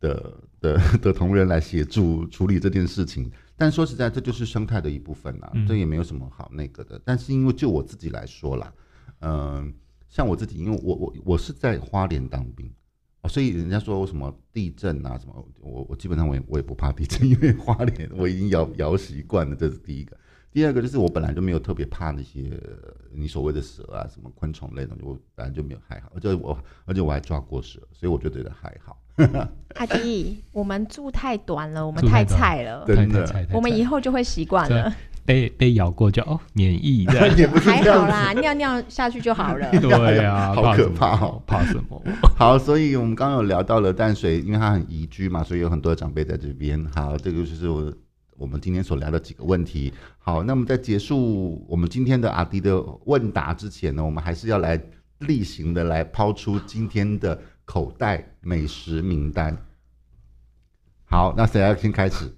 [0.00, 3.32] 的的的同仁来协助处理这件事情。
[3.56, 7.00] 但说实在，这就是生态的一部分啦，这也没有什么好那个的。
[7.06, 8.70] 但是因为就我自己来说啦，
[9.20, 9.72] 嗯、呃。
[10.10, 12.70] 像我自己，因为我我我是在花莲当兵，
[13.28, 20.16] 所以人家说什么地震啊什么，我我基本上我也我也不怕地震， 因为花莲我已经摇摇习惯了，这是第一个。
[20.52, 22.60] 第二个就是我本来就没有特别怕那些
[23.12, 29.00] 你所谓的蛇啊什么昆虫类的，我本来就没有还好，而且我而且我还抓过蛇，所以我就觉得还好。
[29.76, 34.92] 阿迪，我们住太短了，我们太菜了，真的，我们以后就会习惯了。
[35.24, 37.04] 被被咬过就哦免疫，
[37.36, 39.70] 也不是还好啦，尿尿下去就好了。
[39.78, 42.02] 对啊， 好可怕哦，怕什么？
[42.36, 46.84] 好，所以我们刚刚有聊到了淡水，因为它很宜居嘛，所以有很多长辈在这边。
[46.94, 47.92] 好，这个就是我
[48.38, 49.92] 我们今天所聊的几个问题。
[50.18, 54.80] 好，那么在结束我们今天的阿迪的问答之前呢，我们还是要来
[55.18, 59.56] 例行的来抛出今天的口袋美食名单。
[61.04, 62.34] 好，那谁要先开始？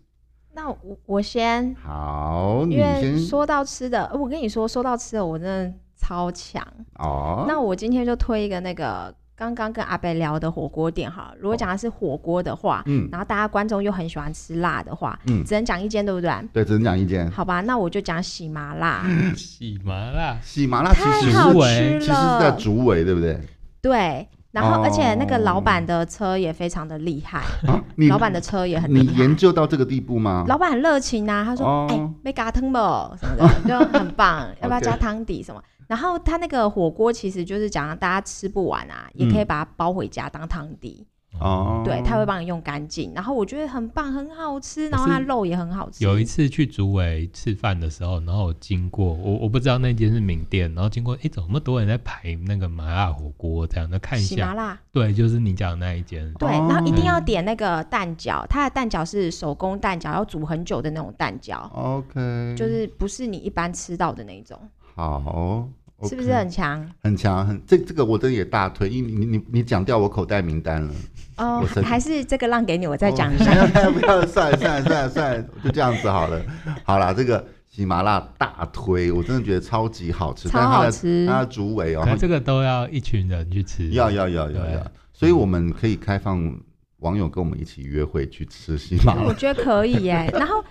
[0.55, 0.77] 那我
[1.07, 6.63] 我先好，因为说到吃的，我跟你说，说到吃的，我真的超强
[6.99, 7.47] 哦。
[7.49, 11.33] 那我今天就推一个那个刚刚跟阿伯聊的火锅店哈。
[11.41, 16.31] 如果讲的是火锅的话，嗯，然后大家观众又很喜欢吃辣的话，嗯，只能讲一间，对不对？
[16.53, 17.31] 对，只能讲一间。
[17.31, 19.07] 好吧，那我就讲喜麻辣。
[19.35, 23.41] 喜麻辣，喜麻辣其实是竹围，其实是在竹尾，对不对？
[23.81, 24.29] 对。
[24.53, 29.05] 然后，而且那个老板的车也非常的厉害，啊、老板的车也很厉害。
[29.05, 30.45] 你研究到这个地步吗？
[30.47, 32.79] 老板很热情啊，他说：“哎，没加汤不？
[33.19, 34.47] 什么的，就很棒。
[34.61, 41.07] 要不要加汤底什么？”然后他那个火锅其实就是讲大家吃不完啊，也可以把它包回家当汤底。
[41.43, 46.05] 哦，对，他会帮你用干净，然后我觉得很棒，很好吃，然后它肉也很好吃。
[46.05, 53.67] 有一次去竹围吃饭的时候，然后经过我，我不知道那间是名店，然后经过，哎，怎么那么多人在排那个麻辣火锅？
[53.67, 56.33] 这样的看一下，麻辣，对，就是你讲的那一间。
[56.35, 61.69] 对，然后一定要点那个蛋饺，它的蛋饺是手工蛋饺，要煮很久的那种蛋饺。
[61.73, 64.57] OK，就是不是你一般吃到的那种。
[64.95, 65.69] 好。
[66.03, 66.91] Okay, 是不是很强？
[67.01, 70.93] 很强，很这这个我真的也大推，因为你你你讲掉我口袋名单了。
[71.37, 73.53] 哦，还是这个让给你，我再讲一下。
[73.53, 76.43] 哦、 不要，算了算了算了算了，就这样子好了。
[76.83, 81.25] 好啦，这个喜麻辣大推，我真的觉得超级好吃，超好吃。
[81.27, 83.89] 它的竹尾哦，它这个都要一群人去吃。
[83.91, 86.53] 要要要要要，所以我们可以开放
[86.99, 89.23] 网友跟我们一起约会去吃西马。
[89.23, 90.29] 我觉得可以耶。
[90.35, 90.63] 然后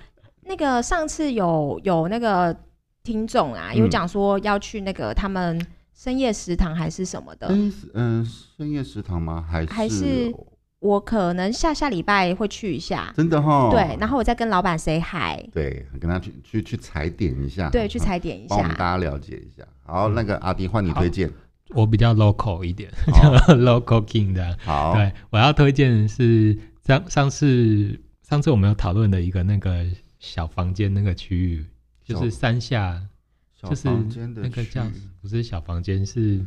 [0.44, 2.56] 那个上次有有那个
[3.04, 5.60] 听众啊，有讲说要去那个他们
[5.94, 7.48] 深夜食堂还是什么的。
[7.50, 8.26] 嗯嗯，
[8.58, 9.46] 深夜食堂吗？
[9.50, 10.34] 还是还是
[10.80, 13.14] 我可能下下礼拜会去一下。
[13.16, 13.70] 真的哈。
[13.72, 15.48] 对，然后我再跟老板 say hi。
[15.54, 17.70] 对，跟他去去去踩点一下。
[17.70, 19.64] 对，去踩点一下，帮我们大家了解一下。
[19.86, 21.32] 好，那个阿迪换你推荐。
[21.74, 24.58] 我比较 local 一点， 叫 local king 的。
[24.66, 27.98] 好，对，我要推荐是上上次
[28.28, 29.86] 上次我们有讨论的一个那个
[30.20, 31.66] 小房间那个区域，
[32.04, 33.02] 就是山下，
[33.62, 33.88] 就是
[34.36, 34.86] 那个叫
[35.22, 36.44] 不是小房间，是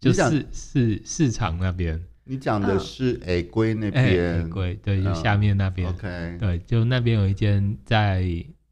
[0.00, 2.02] 就是市市场那边。
[2.24, 5.88] 你讲的是 A 龟那边矮龟对，就下面那边。
[5.88, 8.24] OK，对，就那边有一间在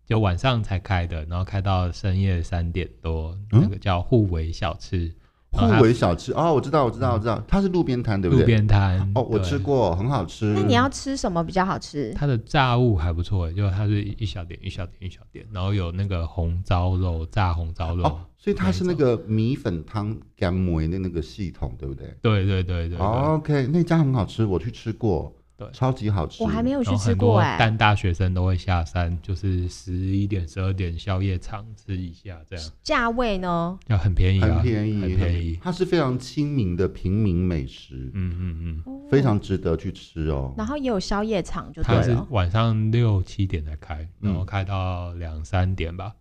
[0.07, 5.13] 就晚上才开的，然后开到深夜三点多，那个叫互为小吃。
[5.53, 8.41] 互为小吃哦，我知道，我知道，我知道，它是路边摊，对不对？
[8.43, 10.47] 路边摊哦，我吃过，很好吃。
[10.55, 12.13] 那你要吃什么比较好吃？
[12.17, 18.03] 它的炸物还不错，就它是一小点一小点一小点，然后有那个红糟肉，炸红糟肉，
[18.39, 22.17] 所以它是那个米粉汤干梅的那个系统，对不对？
[22.23, 22.99] 对对对对。
[22.99, 25.33] OK，那家很好吃，我去吃过。
[25.71, 27.57] 超级好吃，我还没有去吃过哎。
[27.59, 32.65] 但大学生都会下山，就是十一点、十二点宵夜场吃一下这样。
[32.83, 33.79] 价位呢？
[33.89, 35.59] 要很便宜，很便宜，很便宜。
[35.63, 40.55] 它是非常亲民的平民美食，嗯嗯嗯，非常值得去吃哦。
[40.57, 42.03] 然后也有宵夜场，就对了。
[42.03, 46.13] 它是晚上六七点才开，然后开到两三点吧。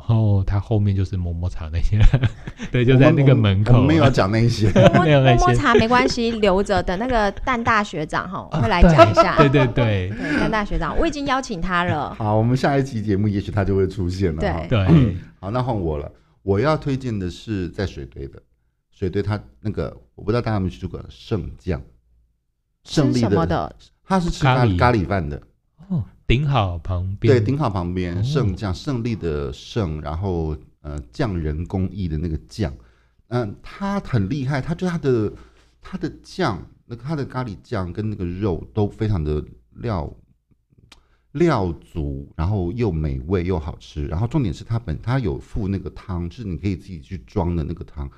[0.00, 2.00] 然后他后面就是摸摸茶那些，
[2.72, 3.76] 对，就在那个门口。
[3.76, 9.36] 我没有要讲那些， 摸摸茶没关系，留着等那个蛋大学长哈会来讲一下。
[9.36, 12.14] 对对 对，蛋大学长，我已经邀请他了。
[12.14, 14.40] 好，我们下一期节目也许他就会出现了。
[14.40, 16.10] 对对，好，那换我了。
[16.42, 18.42] 我要推荐的是在水堆的
[18.90, 21.80] 水堆，他那个我不知道大家有没有吃过胜将，
[22.84, 25.40] 胜利的，他是吃咖咖喱饭的。
[25.88, 26.02] 哦。
[26.30, 32.72] 顶好旁边，对，顶好旁边，胜将胜利的胜，然后呃，匠人工艺的那个匠，
[33.26, 35.32] 嗯、呃，他很厉害，他就他的
[35.80, 40.08] 他的酱，那个他的咖喱酱跟那个肉都非常的料
[41.32, 48.08] 料足，然后又美味又好吃，然后重点是他本他有附那个汤，就是你可以自己去装的那个汤，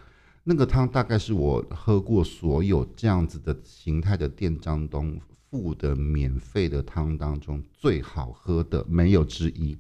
[0.45, 5.19] 那个汤大概是我喝过所有这样子的形态的店当中。
[5.53, 9.77] 附的免费的汤当中最好喝的没有之一，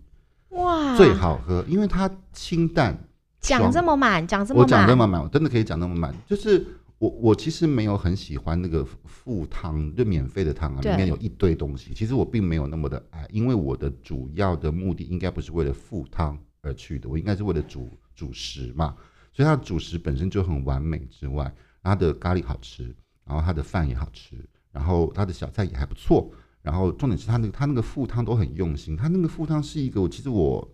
[0.51, 3.09] 哇，最好喝，因为它清淡。
[3.41, 6.15] 讲这么满，讲这么满，我讲这么满，我真的可以讲那么满。
[6.27, 6.63] 就是
[6.99, 11.95] 我我其实没有很喜欢那个附汤，就免费的汤啊，里面有一堆东西。
[11.95, 18.95] 其实我并没有那么的爱，因为我的主要的目的应该不是为了附汤而去的，我应该是为了主主食嘛。
[19.33, 21.51] 所以它的主食本身就很完美之外，
[21.83, 22.95] 它的咖喱好吃，
[23.25, 24.37] 然后它的饭也好吃。
[24.73, 26.31] 然后它的小菜也还不错，
[26.63, 30.67] 然后重点是它那个它那个副汤都很用心，它那个副汤是一个我其实我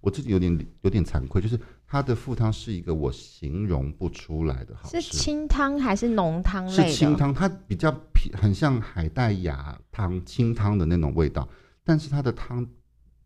[0.00, 5.00] 我自己有点有点惭愧，就是它的副汤是一个我形容不出来的好吃。
[5.00, 6.88] 是清汤还是浓汤类的？
[6.88, 11.48] 是清汤，它比较偏很像海带芽汤清汤的那种味道，
[11.84, 12.66] 但是它的汤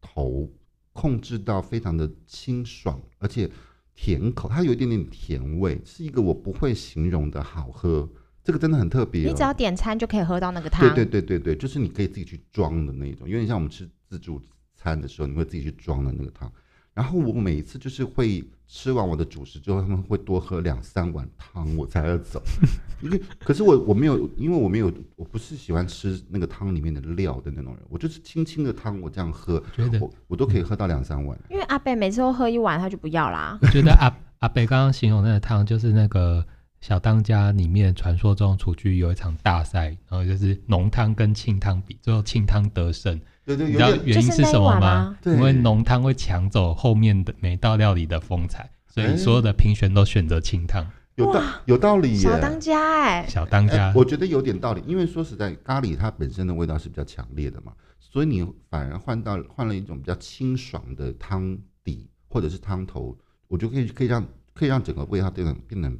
[0.00, 0.50] 头
[0.92, 3.50] 控制到非常的清爽，而且
[3.94, 8.08] 甜口，它有一点点甜味，是一个我不会形容的好喝。
[8.46, 10.88] 这个真的很特别，哦，你只要点餐就可以喝到那个汤。
[10.88, 14.40] 对对对对对，就是你可以自己去装的那种，有点像我们吃自助
[14.76, 16.48] 餐的时候，你会自己去装的那个汤。
[16.94, 22.40] 然后我每一次就是会吃完我的主食之后，他们会多喝两三碗汤，我才要走。
[23.02, 29.60] 因为可是我我没有，因为我没有，我不是喜欢吃那个汤里面的料的那种人，我就是清清的汤，我这样喝，
[30.00, 31.36] 我我都可以喝到两三碗。
[31.50, 33.58] 因为阿贝每次都喝一碗，他就不要啦。
[33.60, 36.46] 我觉得阿阿贝刚刚形容那个汤就是那个。
[36.80, 43.20] 小当家里面传说中厨具有一场大赛，然后就是浓汤跟清汤比，最后清汤得胜。
[43.44, 45.16] 对对，你知道原因是什么吗？
[45.20, 50.86] 就是、因为浓汤会抢走后面的每道料理的风采，所以所有的评选都选择清汤。
[51.16, 54.82] 有道有道理耶，小当家哎，小当家、欸，我觉得有点道理。
[54.86, 63.16] 因为说实在，咖喱它本身的味道是比较强烈的嘛，所以你反而换到换了一种比较清爽的汤底或者是汤头，
[63.48, 64.24] 我就可以可以让
[64.54, 65.90] 可以让整个味道变得变得。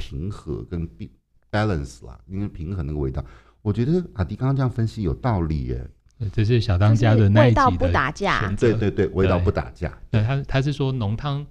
[0.00, 0.88] 平和跟
[1.52, 3.22] balance 啦，因为平衡那个味道，
[3.60, 5.86] 我觉得阿迪刚刚这样分析有道理耶。
[6.32, 9.96] 这是小当家的那一集的味道不打架，对对对，味道不打架。
[10.10, 11.46] 对，他他是说浓汤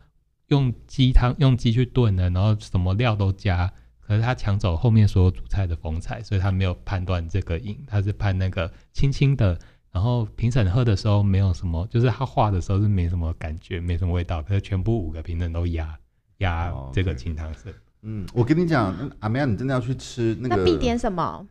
[0.47, 9.57] 用鸡汤用鸡去炖的，然后什么料都加，可是他抢走后面所有主菜的风采，所以他没有判断这个饮，他是判那个轻轻的，
[9.91, 15.97] 然后评审喝的时候没有什么，就是他画的时候是没什么感觉，没什么味道，可是全部五个评审都压
[16.37, 17.71] 压这个清汤色。
[18.01, 20.55] 嗯，我跟你讲，阿梅亚，你真的要去吃那个？
[20.57, 21.47] 那必点什么？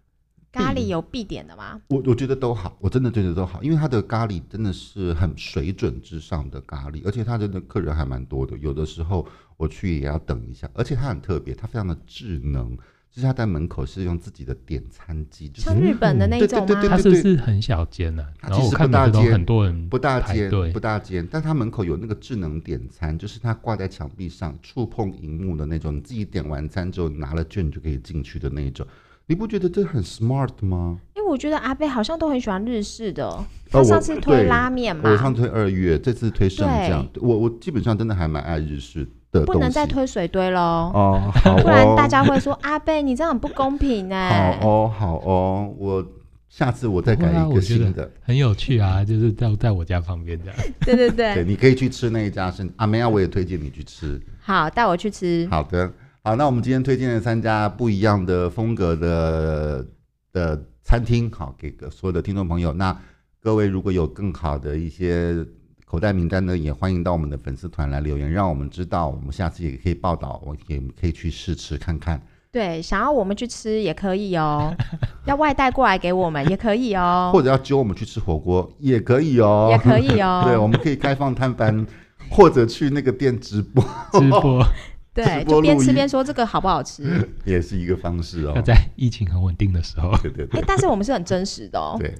[0.50, 1.80] 咖喱有必点的吗？
[1.88, 9.28] 我我觉得都好，我真的觉得都好，因为它的咖喱真的是很水准之上的咖喱，而且它真的客人还蛮多的，有的时候
[9.58, 12.76] 我去也要等一下，而且它很特别，它非常的智能。
[13.10, 16.82] 就是他在门口是用自己的点餐机，像日本的那种吗？
[16.88, 18.24] 它是不是很小间呢？
[18.40, 28.86] 然后我看到很多人不大间，不大间，但他门口有那个智能点餐，就是它挂在墙壁上，触碰荧幕的那种，你自己点完餐之后拿了券就可以进去的那种。
[29.26, 30.98] 你不觉得这很 smart 吗？
[31.14, 33.44] 因为我觉得阿贝好像都很喜欢日式的。
[33.70, 37.06] 他上次推拉面嘛，我上次推二月，这次推生酱。
[37.16, 39.06] 我我基本上真的还蛮爱日式。
[39.30, 41.30] 不能再推水堆喽，哦，
[41.62, 44.56] 不然大家会说阿贝，你这样很不公平哎。
[44.62, 46.04] 好哦，好哦，我
[46.48, 50.58] 下次我再改一个新的，很有趣啊，就是在在我家旁边这样。
[50.80, 54.18] 对 对对，对，你可以去吃那一家是阿梅亚，我也推荐你去吃。
[54.40, 55.46] 好，带我去吃。
[55.50, 59.86] 好的，好，那我们今天推荐了三家不一样的风格的
[60.32, 62.72] 的餐厅，好，给个所有的听众朋友。
[62.72, 62.98] 那
[63.40, 65.44] 各位如果有更好的一些。
[65.90, 72.20] 口袋名单呢，也欢迎到我们的粉丝团来留言，让我们知道，我们下次也可以报道，我也可以去试吃看看。
[72.52, 74.70] 对，想要我们去吃也可以哦，
[75.24, 80.42] 要外带过来给我们也可以哦，或者要揪我们去吃火锅也可以哦，也可以哦。
[80.46, 81.86] 对，我们可以开放探班，
[82.28, 83.82] 或者去那个店直播
[84.12, 84.62] 直播，
[85.14, 88.52] 对，就边吃边说这个好不好吃，也是一个方式哦。
[88.54, 90.60] 要在疫情很稳定的时候，对对对。
[90.60, 91.96] 哎，但是我们是很真实的哦。
[91.98, 92.14] 对。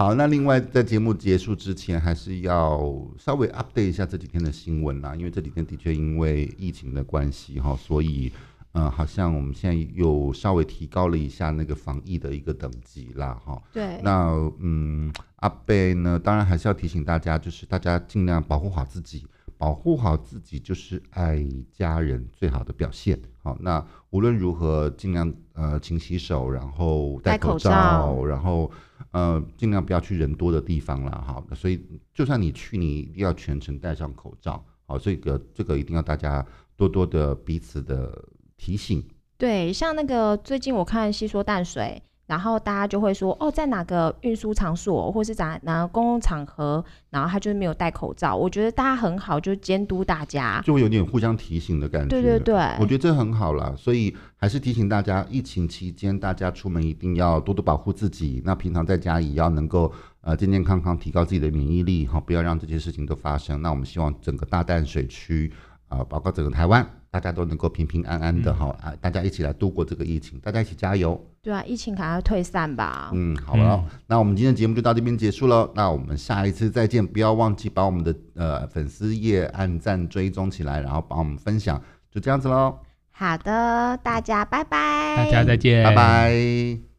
[0.00, 2.80] 好，那另外在节目结束之前，还是要
[3.18, 8.32] 稍微 update 一下这几天的新闻啦，因为这几天的确因为疫情的关系哈，所以
[8.72, 13.62] 嗯、呃，好像我们现在又稍微提高了一下那个防疫的一个等级啦哈。
[13.74, 14.00] 对。
[14.02, 14.30] 那
[14.60, 19.26] 嗯，阿贝呢，当然还是要提醒大家，就是大家尽量保护好自己，
[19.58, 23.20] 保护好自己就是爱家人最好的表现。
[23.42, 28.70] 好，那无论如何，尽量呃勤洗手，然后戴口罩，口罩然后。
[29.12, 31.44] 呃，尽量不要去人多的地方了，哈。
[31.54, 31.80] 所以，
[32.14, 36.46] 就算你去，你一定要全程戴上口罩，好，这个这个一定要大家
[36.76, 39.04] 多多的彼此的提醒。
[39.36, 42.02] 对，像那个最近我看戏说淡水。
[42.30, 48.36] 然后大家就会说，哦，在哪个运输场所，或是在哪个公共场合，然后他就是没有戴口罩。
[48.36, 52.08] 我觉得大家很好，就监督大家，就会有点互相提醒的感觉。
[52.08, 53.74] 对对对，我觉得这很好啦。
[53.76, 58.40] 所以还是提醒大家，疫情期间大家出门一定要多多保护自己。
[58.44, 63.60] 那平常在家也要能够呃健健康康，提高自己的免疫力，哈，不要让这些事情都发生。
[63.60, 65.52] 那我们希望整个大淡水区
[65.88, 66.88] 啊、呃，包括整个台湾。
[67.10, 68.94] 大家都能够平平安安的哈啊！
[69.00, 71.20] 大家一起来度过这个疫情，大家一起加油。
[71.42, 73.10] 对啊，疫情赶快退散吧。
[73.12, 75.68] 嗯，好了，嗯、那我们今天的节目就到这边结束了。
[75.74, 82.78] 那我们下一次再见，不要忘记把我们的呃粉丝页按赞追踪起来，然后帮我们分享，就这样子喽。
[83.10, 85.16] 好的，大家拜拜。
[85.16, 86.89] 大家再见，拜拜。